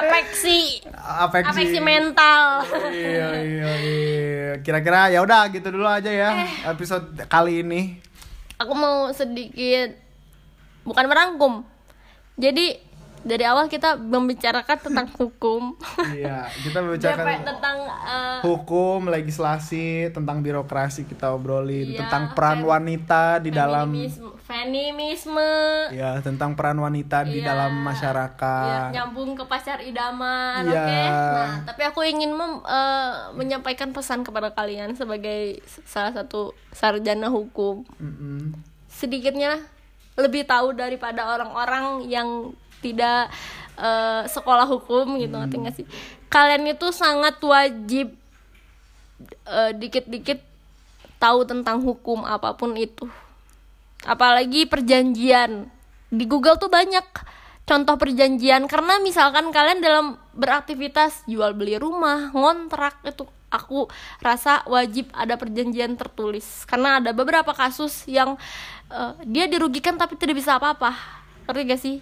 Apeksi. 0.00 0.80
Afeksi. 0.96 1.52
apeksi 1.52 1.78
mental. 1.84 2.64
Iya 2.88 3.28
iya 3.44 3.70
iya. 3.84 4.50
Kira-kira 4.64 5.12
ya 5.12 5.20
udah 5.20 5.52
gitu 5.52 5.68
dulu 5.68 5.84
aja 5.84 6.08
ya 6.08 6.48
episode 6.64 7.12
kali 7.28 7.60
ini. 7.60 8.00
Aku 8.56 8.72
mau 8.72 9.12
sedikit 9.12 10.00
bukan 10.88 11.12
merangkum. 11.12 11.60
Jadi 12.40 12.80
dari 13.24 13.40
awal 13.42 13.66
kita 13.66 13.96
membicarakan 13.96 14.78
tentang 14.78 15.08
hukum 15.10 15.72
iya 16.12 16.44
kita 16.54 16.78
membicarakan 16.78 17.40
tentang 17.42 17.76
eh, 18.04 18.38
hukum 18.42 19.08
legislasi 19.08 19.84
tentang 20.10 20.40
birokrasi 20.40 21.04
kita 21.04 21.32
obrolin 21.32 21.88
Iya, 21.90 22.04
tentang 22.04 22.32
peran 22.32 22.60
fem- 22.60 22.68
wanita 22.68 23.22
di 23.38 23.50
dalam 23.50 23.88
feminisme, 23.88 24.28
feminisme 24.44 25.50
ya 25.90 26.20
tentang 26.20 26.52
peran 26.52 26.76
wanita 26.76 27.24
di 27.24 27.40
Iya. 27.40 27.48
dalam 27.48 27.72
ya, 27.74 27.82
masyarakat 27.82 28.88
nyambung 28.92 29.32
ke 29.32 29.44
pacar 29.44 29.80
idaman 29.80 30.62
Iya. 30.62 30.76
oke 30.76 31.00
nah 31.34 31.50
tapi 31.64 31.82
aku 31.82 32.00
ingin 32.02 32.30
mem- 32.30 32.60
eh, 32.62 33.12
menyampaikan 33.32 33.90
pesan 33.90 34.20
kepada 34.20 34.52
kalian 34.52 34.92
sebagai 34.92 35.58
salah 35.82 36.12
satu 36.14 36.52
sarjana 36.70 37.28
hukum 37.28 37.88
Mm-mm. 37.96 38.52
sedikitnya 38.86 39.58
lebih 40.14 40.44
tahu 40.44 40.70
daripada 40.72 41.26
orang-orang 41.26 42.06
yang 42.06 42.54
tidak 42.84 43.32
eh, 43.80 44.22
sekolah 44.28 44.68
hukum 44.68 45.16
gitu 45.16 45.32
ngerti 45.32 45.56
nggak 45.56 45.76
sih? 45.80 45.86
Kalian 46.28 46.68
itu 46.68 46.92
sangat 46.92 47.40
wajib 47.40 48.12
eh, 49.48 49.72
dikit-dikit 49.72 50.40
tahu 51.24 51.48
tentang 51.48 51.80
hukum 51.80 52.28
apa 52.28 52.52
pun 52.52 52.76
itu. 52.76 53.08
Apalagi 54.04 54.68
perjanjian. 54.68 55.72
Di 56.12 56.24
Google 56.28 56.60
tuh 56.60 56.68
banyak 56.68 57.06
contoh 57.64 57.96
perjanjian. 57.96 58.68
Karena 58.68 59.00
misalkan 59.00 59.48
kalian 59.48 59.80
dalam 59.80 60.06
beraktivitas 60.36 61.24
jual 61.24 61.56
beli 61.56 61.80
rumah 61.80 62.28
ngontrak 62.36 63.00
itu 63.08 63.24
aku 63.48 63.88
rasa 64.20 64.66
wajib 64.68 65.08
ada 65.16 65.40
perjanjian 65.40 65.96
tertulis. 65.96 66.68
Karena 66.68 67.00
ada 67.00 67.16
beberapa 67.16 67.56
kasus 67.56 68.04
yang 68.04 68.36
uh, 68.92 69.16
dia 69.24 69.48
dirugikan 69.48 69.96
tapi 69.96 70.20
tidak 70.20 70.36
bisa 70.36 70.60
apa-apa. 70.60 70.92
Ngerti 71.48 71.62
gak 71.64 71.80
sih 71.80 71.96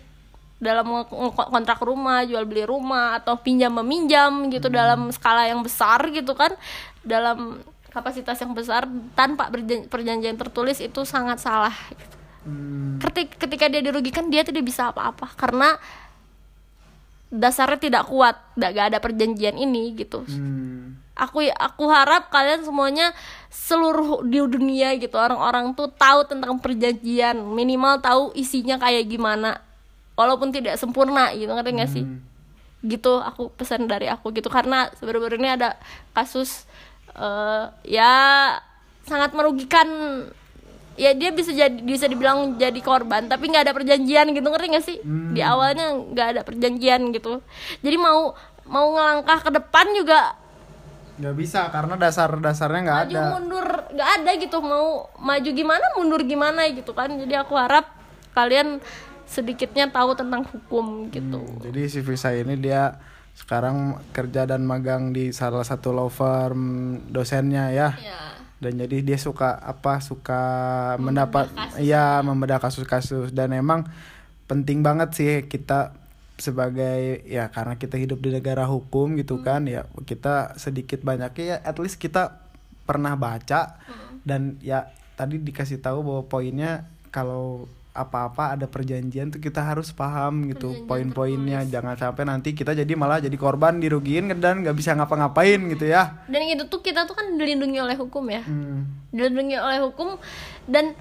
dalam 0.63 0.87
kontrak 1.35 1.83
rumah 1.83 2.23
jual 2.23 2.47
beli 2.47 2.63
rumah 2.63 3.19
atau 3.19 3.35
pinjam 3.35 3.75
meminjam 3.83 4.47
gitu 4.47 4.71
hmm. 4.71 4.79
dalam 4.79 5.01
skala 5.11 5.51
yang 5.51 5.59
besar 5.59 5.99
gitu 6.15 6.39
kan 6.39 6.55
dalam 7.03 7.59
kapasitas 7.91 8.39
yang 8.39 8.55
besar 8.55 8.87
tanpa 9.19 9.51
perjanjian 9.91 10.39
tertulis 10.39 10.79
itu 10.79 11.03
sangat 11.03 11.43
salah 11.43 11.75
gitu. 11.91 12.17
hmm. 12.47 13.03
ketika 13.03 13.43
ketika 13.43 13.65
dia 13.67 13.83
dirugikan 13.83 14.31
dia 14.31 14.47
tidak 14.47 14.63
bisa 14.63 14.95
apa-apa 14.95 15.35
karena 15.35 15.75
dasarnya 17.35 17.83
tidak 17.83 18.05
kuat 18.07 18.39
gak 18.55 18.95
ada 18.95 19.03
perjanjian 19.03 19.59
ini 19.59 19.99
gitu 19.99 20.23
hmm. 20.23 20.95
aku 21.19 21.43
aku 21.59 21.91
harap 21.91 22.31
kalian 22.31 22.63
semuanya 22.63 23.11
seluruh 23.51 24.23
di 24.23 24.39
dunia 24.39 24.95
gitu 24.95 25.19
orang-orang 25.19 25.75
tuh 25.75 25.91
tahu 25.91 26.23
tentang 26.23 26.55
perjanjian 26.63 27.35
minimal 27.51 27.99
tahu 27.99 28.31
isinya 28.39 28.79
kayak 28.79 29.11
gimana 29.11 29.59
walaupun 30.19 30.53
tidak 30.53 30.77
sempurna 30.77 31.33
gitu 31.33 31.49
ngerti 31.51 31.71
gak 31.79 31.93
sih? 31.93 32.05
Hmm. 32.07 32.21
gitu 32.83 33.23
aku 33.23 33.55
pesan 33.55 33.87
dari 33.87 34.11
aku 34.11 34.35
gitu. 34.35 34.51
Karena 34.51 34.91
sebenarnya 34.99 35.39
ini 35.39 35.51
ada 35.55 35.79
kasus 36.11 36.67
uh, 37.15 37.71
ya 37.87 38.59
sangat 39.07 39.31
merugikan. 39.39 39.87
Ya 40.93 41.17
dia 41.17 41.33
bisa 41.33 41.57
jadi 41.57 41.81
bisa 41.81 42.05
dibilang 42.05 42.61
jadi 42.61 42.77
korban 42.85 43.25
tapi 43.25 43.49
nggak 43.49 43.65
ada 43.65 43.73
perjanjian 43.73 44.29
gitu 44.37 44.45
ngerti 44.45 44.67
gak 44.77 44.85
sih? 44.85 44.99
Hmm. 45.01 45.33
di 45.33 45.41
awalnya 45.41 45.89
nggak 45.89 46.29
ada 46.37 46.41
perjanjian 46.45 47.09
gitu. 47.17 47.41
Jadi 47.81 47.97
mau 47.97 48.37
mau 48.69 48.93
ngelangkah 48.93 49.41
ke 49.41 49.51
depan 49.57 49.87
juga 49.97 50.37
nggak 51.23 51.37
bisa 51.37 51.69
karena 51.69 51.95
dasar 52.01 52.35
dasarnya 52.41 52.81
nggak 52.89 53.01
ada. 53.09 53.13
maju 53.13 53.33
mundur 53.37 53.67
nggak 53.93 54.11
ada 54.21 54.31
gitu. 54.41 54.59
Mau 54.59 55.13
maju 55.21 55.51
gimana 55.53 55.87
mundur 55.97 56.23
gimana 56.25 56.67
gitu 56.73 56.93
kan. 56.97 57.13
Jadi 57.15 57.35
aku 57.37 57.55
harap 57.55 57.87
kalian 58.33 58.81
sedikitnya 59.33 59.89
tahu 59.89 60.13
tentang 60.13 60.45
hukum 60.45 61.09
gitu. 61.09 61.41
Hmm, 61.41 61.65
jadi 61.65 61.89
si 61.89 62.05
Visa 62.05 62.37
ini 62.37 62.61
dia 62.61 63.01
sekarang 63.33 63.97
kerja 64.13 64.45
dan 64.45 64.69
magang 64.69 65.17
di 65.17 65.33
salah 65.33 65.65
satu 65.65 65.89
law 65.89 66.13
firm 66.13 67.01
dosennya 67.09 67.73
ya, 67.73 67.97
ya 67.97 68.33
dan 68.63 68.79
jadi 68.79 69.03
dia 69.03 69.19
suka 69.19 69.59
apa 69.59 69.99
suka 69.99 70.43
mendapat 71.03 71.51
ya 71.83 72.23
membedah 72.23 72.63
kasus-kasus. 72.63 73.35
Dan 73.35 73.51
emang 73.59 73.91
penting 74.47 74.87
banget 74.87 75.09
sih 75.19 75.31
kita 75.51 75.99
sebagai 76.39 77.27
ya 77.27 77.51
karena 77.51 77.75
kita 77.75 77.99
hidup 77.99 78.23
di 78.23 78.31
negara 78.31 78.63
hukum 78.71 79.19
gitu 79.19 79.43
hmm. 79.43 79.45
kan 79.45 79.63
ya 79.67 79.83
kita 80.07 80.55
sedikit 80.63 81.03
banyak 81.03 81.35
ya 81.43 81.59
at 81.67 81.75
least 81.83 81.99
kita 81.99 82.39
pernah 82.87 83.19
baca. 83.19 83.83
Hmm. 83.83 84.23
dan 84.23 84.63
ya 84.63 84.87
tadi 85.19 85.43
dikasih 85.43 85.83
tahu 85.83 86.07
bahwa 86.07 86.23
poinnya 86.31 86.87
kalau 87.11 87.67
apa-apa 87.93 88.57
ada 88.57 88.65
perjanjian 88.65 89.29
tuh 89.29 89.37
kita 89.37 89.61
harus 89.61 89.93
paham 89.93 90.49
gitu 90.49 90.89
poin-poinnya 90.89 91.61
jangan 91.69 91.93
sampai 91.93 92.25
nanti 92.25 92.57
kita 92.57 92.73
jadi 92.73 92.89
malah 92.97 93.21
jadi 93.21 93.37
korban 93.37 93.85
dirugiin 93.85 94.33
dan 94.41 94.65
nggak 94.65 94.73
bisa 94.73 94.97
ngapa-ngapain 94.97 95.61
gitu 95.77 95.93
ya 95.93 96.25
dan 96.25 96.41
itu 96.49 96.65
tuh 96.73 96.81
kita 96.81 97.05
tuh 97.05 97.13
kan 97.13 97.29
dilindungi 97.37 97.79
oleh 97.85 97.97
hukum 98.01 98.25
ya 98.33 98.41
hmm. 98.49 99.13
dilindungi 99.13 99.57
oleh 99.61 99.79
hukum 99.85 100.17
dan 100.65 100.97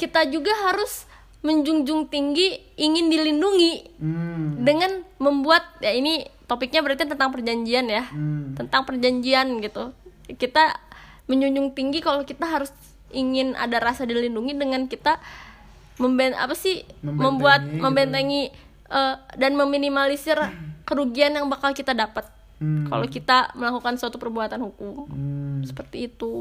kita 0.00 0.24
juga 0.32 0.50
harus 0.64 1.04
menjunjung 1.44 2.08
tinggi 2.08 2.56
ingin 2.80 3.12
dilindungi 3.12 4.00
hmm. 4.00 4.64
dengan 4.64 5.04
membuat 5.20 5.76
ya 5.84 5.92
ini 5.92 6.24
topiknya 6.48 6.80
berarti 6.80 7.04
tentang 7.04 7.36
perjanjian 7.36 7.84
ya 7.84 8.08
hmm. 8.08 8.56
tentang 8.56 8.88
perjanjian 8.88 9.60
gitu 9.60 9.92
kita 10.40 10.72
menjunjung 11.28 11.76
tinggi 11.76 12.00
kalau 12.00 12.24
kita 12.24 12.48
harus 12.48 12.72
ingin 13.12 13.52
ada 13.60 13.76
rasa 13.76 14.08
dilindungi 14.08 14.56
dengan 14.56 14.88
kita 14.88 15.20
memben 15.98 16.34
apa 16.34 16.54
sih 16.58 16.82
membentengi, 17.02 17.22
membuat 17.22 17.60
gitu. 17.62 17.82
membentengi 17.82 18.42
uh, 18.90 19.14
dan 19.38 19.54
meminimalisir 19.54 20.38
kerugian 20.88 21.32
yang 21.34 21.46
bakal 21.46 21.70
kita 21.72 21.94
dapat 21.94 22.26
hmm. 22.60 22.86
kalau 22.90 23.06
kita 23.08 23.52
melakukan 23.56 23.96
suatu 23.96 24.16
perbuatan 24.18 24.60
hukum 24.62 25.08
hmm. 25.08 25.60
seperti 25.64 26.10
itu 26.10 26.34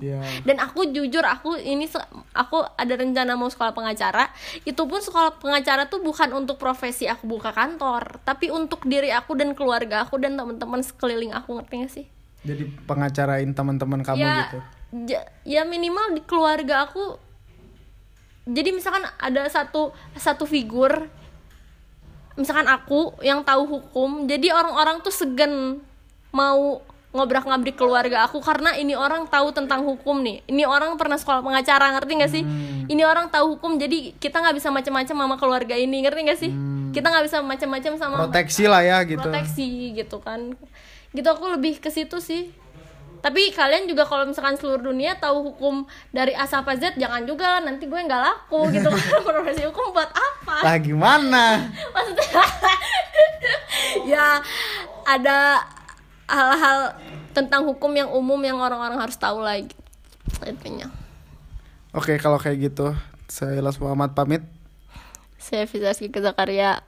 yeah. 0.00 0.22
dan 0.46 0.60
aku 0.62 0.88
jujur 0.90 1.22
aku 1.24 1.58
ini 1.58 1.88
aku 2.32 2.62
ada 2.62 2.94
rencana 2.94 3.34
mau 3.34 3.50
sekolah 3.50 3.72
pengacara 3.72 4.30
itu 4.64 4.82
pun 4.86 5.00
sekolah 5.02 5.40
pengacara 5.40 5.88
tuh 5.90 6.00
bukan 6.00 6.32
untuk 6.36 6.56
profesi 6.60 7.08
aku 7.10 7.26
buka 7.26 7.50
kantor 7.52 8.22
tapi 8.22 8.52
untuk 8.52 8.84
diri 8.86 9.10
aku 9.10 9.34
dan 9.34 9.52
keluarga 9.52 10.04
aku 10.06 10.20
dan 10.20 10.38
teman-teman 10.38 10.80
sekeliling 10.84 11.32
aku 11.34 11.58
ngerti 11.58 11.74
gak 11.82 11.92
sih 11.92 12.06
jadi 12.46 12.64
pengacarain 12.86 13.50
teman-teman 13.50 14.06
kamu 14.06 14.22
ya, 14.22 14.36
gitu 14.46 14.58
ya, 15.10 15.20
ya 15.42 15.62
minimal 15.66 16.14
di 16.14 16.22
keluarga 16.22 16.86
aku 16.86 17.25
jadi 18.46 18.70
misalkan 18.70 19.02
ada 19.18 19.42
satu 19.50 19.90
satu 20.14 20.46
figur 20.46 21.10
misalkan 22.38 22.70
aku 22.70 23.18
yang 23.20 23.42
tahu 23.42 23.66
hukum 23.66 24.30
jadi 24.30 24.54
orang-orang 24.54 25.02
tuh 25.02 25.10
segan 25.10 25.82
mau 26.30 26.80
ngobrak 27.16 27.48
ngabrik 27.48 27.76
keluarga 27.80 28.28
aku 28.28 28.44
karena 28.44 28.76
ini 28.76 28.92
orang 28.92 29.24
tahu 29.24 29.48
tentang 29.48 29.80
hukum 29.88 30.20
nih. 30.20 30.44
Ini 30.44 30.68
orang 30.68 31.00
pernah 31.00 31.16
sekolah 31.16 31.40
pengacara 31.40 31.96
ngerti 31.96 32.12
gak 32.20 32.32
sih? 32.32 32.44
Hmm. 32.44 32.92
ini 32.92 33.02
orang 33.02 33.32
tahu 33.32 33.56
hukum 33.56 33.80
jadi 33.80 34.14
kita 34.20 34.36
nggak 34.38 34.56
bisa 34.60 34.68
macam-macam 34.70 35.16
sama 35.16 35.36
keluarga 35.40 35.74
ini 35.74 36.04
ngerti 36.04 36.20
gak 36.28 36.38
sih? 36.38 36.52
Hmm. 36.52 36.92
kita 36.92 37.08
nggak 37.08 37.24
bisa 37.24 37.36
macam-macam 37.40 37.92
sama 37.96 38.16
proteksi 38.28 38.64
lah 38.68 38.84
ya 38.84 39.00
gitu. 39.08 39.24
Proteksi 39.24 39.96
gitu 39.96 40.16
kan. 40.20 40.52
Gitu 41.16 41.28
aku 41.32 41.44
lebih 41.56 41.80
ke 41.80 41.88
situ 41.88 42.20
sih 42.20 42.52
tapi 43.26 43.50
kalian 43.50 43.90
juga 43.90 44.06
kalau 44.06 44.22
misalkan 44.22 44.54
seluruh 44.54 44.86
dunia 44.86 45.18
tahu 45.18 45.50
hukum 45.50 45.82
dari 46.14 46.30
A 46.30 46.46
sampai 46.46 46.78
Z 46.78 46.94
jangan 46.94 47.26
juga. 47.26 47.58
Lah 47.58 47.62
nanti 47.66 47.90
gue 47.90 47.98
nggak 47.98 48.22
laku 48.22 48.70
gitu 48.78 48.86
kan. 48.86 49.18
Profesi 49.26 49.66
hukum 49.66 49.90
buat 49.90 50.14
apa? 50.14 50.62
Lah 50.62 50.78
gimana? 50.78 51.66
Maksudnya 51.94 52.46
ya 54.14 54.38
ada 55.02 55.58
hal-hal 56.30 56.94
tentang 57.34 57.66
hukum 57.66 57.90
yang 57.98 58.14
umum 58.14 58.38
yang 58.46 58.62
orang-orang 58.62 59.02
harus 59.02 59.18
tahu 59.18 59.42
lagi 59.42 59.74
intinya. 60.46 60.86
Oke 61.98 62.22
kalau 62.22 62.38
kayak 62.38 62.70
gitu 62.70 62.94
saya 63.26 63.58
Las 63.58 63.82
Muhammad 63.82 64.14
pamit. 64.14 64.46
Saya 65.34 65.66
Fizaski 65.66 66.14
Zakaria 66.14 66.78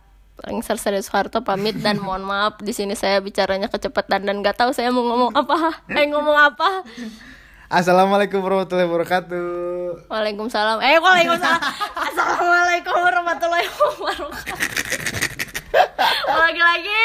Lengser 0.47 0.79
Sari 0.79 1.03
Soeharto 1.03 1.43
pamit 1.43 1.75
dan 1.83 1.99
mohon 1.99 2.23
maaf 2.23 2.63
di 2.63 2.71
sini 2.71 2.95
saya 2.95 3.19
bicaranya 3.19 3.67
kecepatan 3.67 4.23
dan 4.23 4.39
nggak 4.39 4.55
tahu 4.55 4.71
saya 4.71 4.95
mau 4.95 5.03
ngomong 5.03 5.35
apa. 5.35 5.83
Eh 5.91 6.07
ngomong 6.07 6.37
apa? 6.37 6.87
Assalamualaikum 7.69 8.41
warahmatullahi 8.41 8.87
wabarakatuh. 8.87 10.09
Waalaikumsalam. 10.09 10.79
Eh 10.81 10.97
waalaikumsalam. 11.03 11.61
Assalamualaikum 12.01 12.97
warahmatullahi 12.97 13.67
wabarakatuh. 13.67 14.31
Lagi-lagi. 16.29 16.99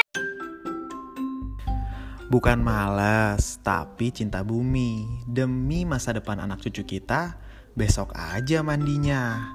Bukan 2.31 2.65
malas, 2.65 3.61
tapi 3.61 4.09
cinta 4.09 4.41
bumi. 4.41 5.05
Demi 5.27 5.85
masa 5.85 6.15
depan 6.15 6.41
anak 6.41 6.63
cucu 6.65 6.81
kita, 6.81 7.37
besok 7.75 8.09
aja 8.15 8.65
mandinya. 8.65 9.53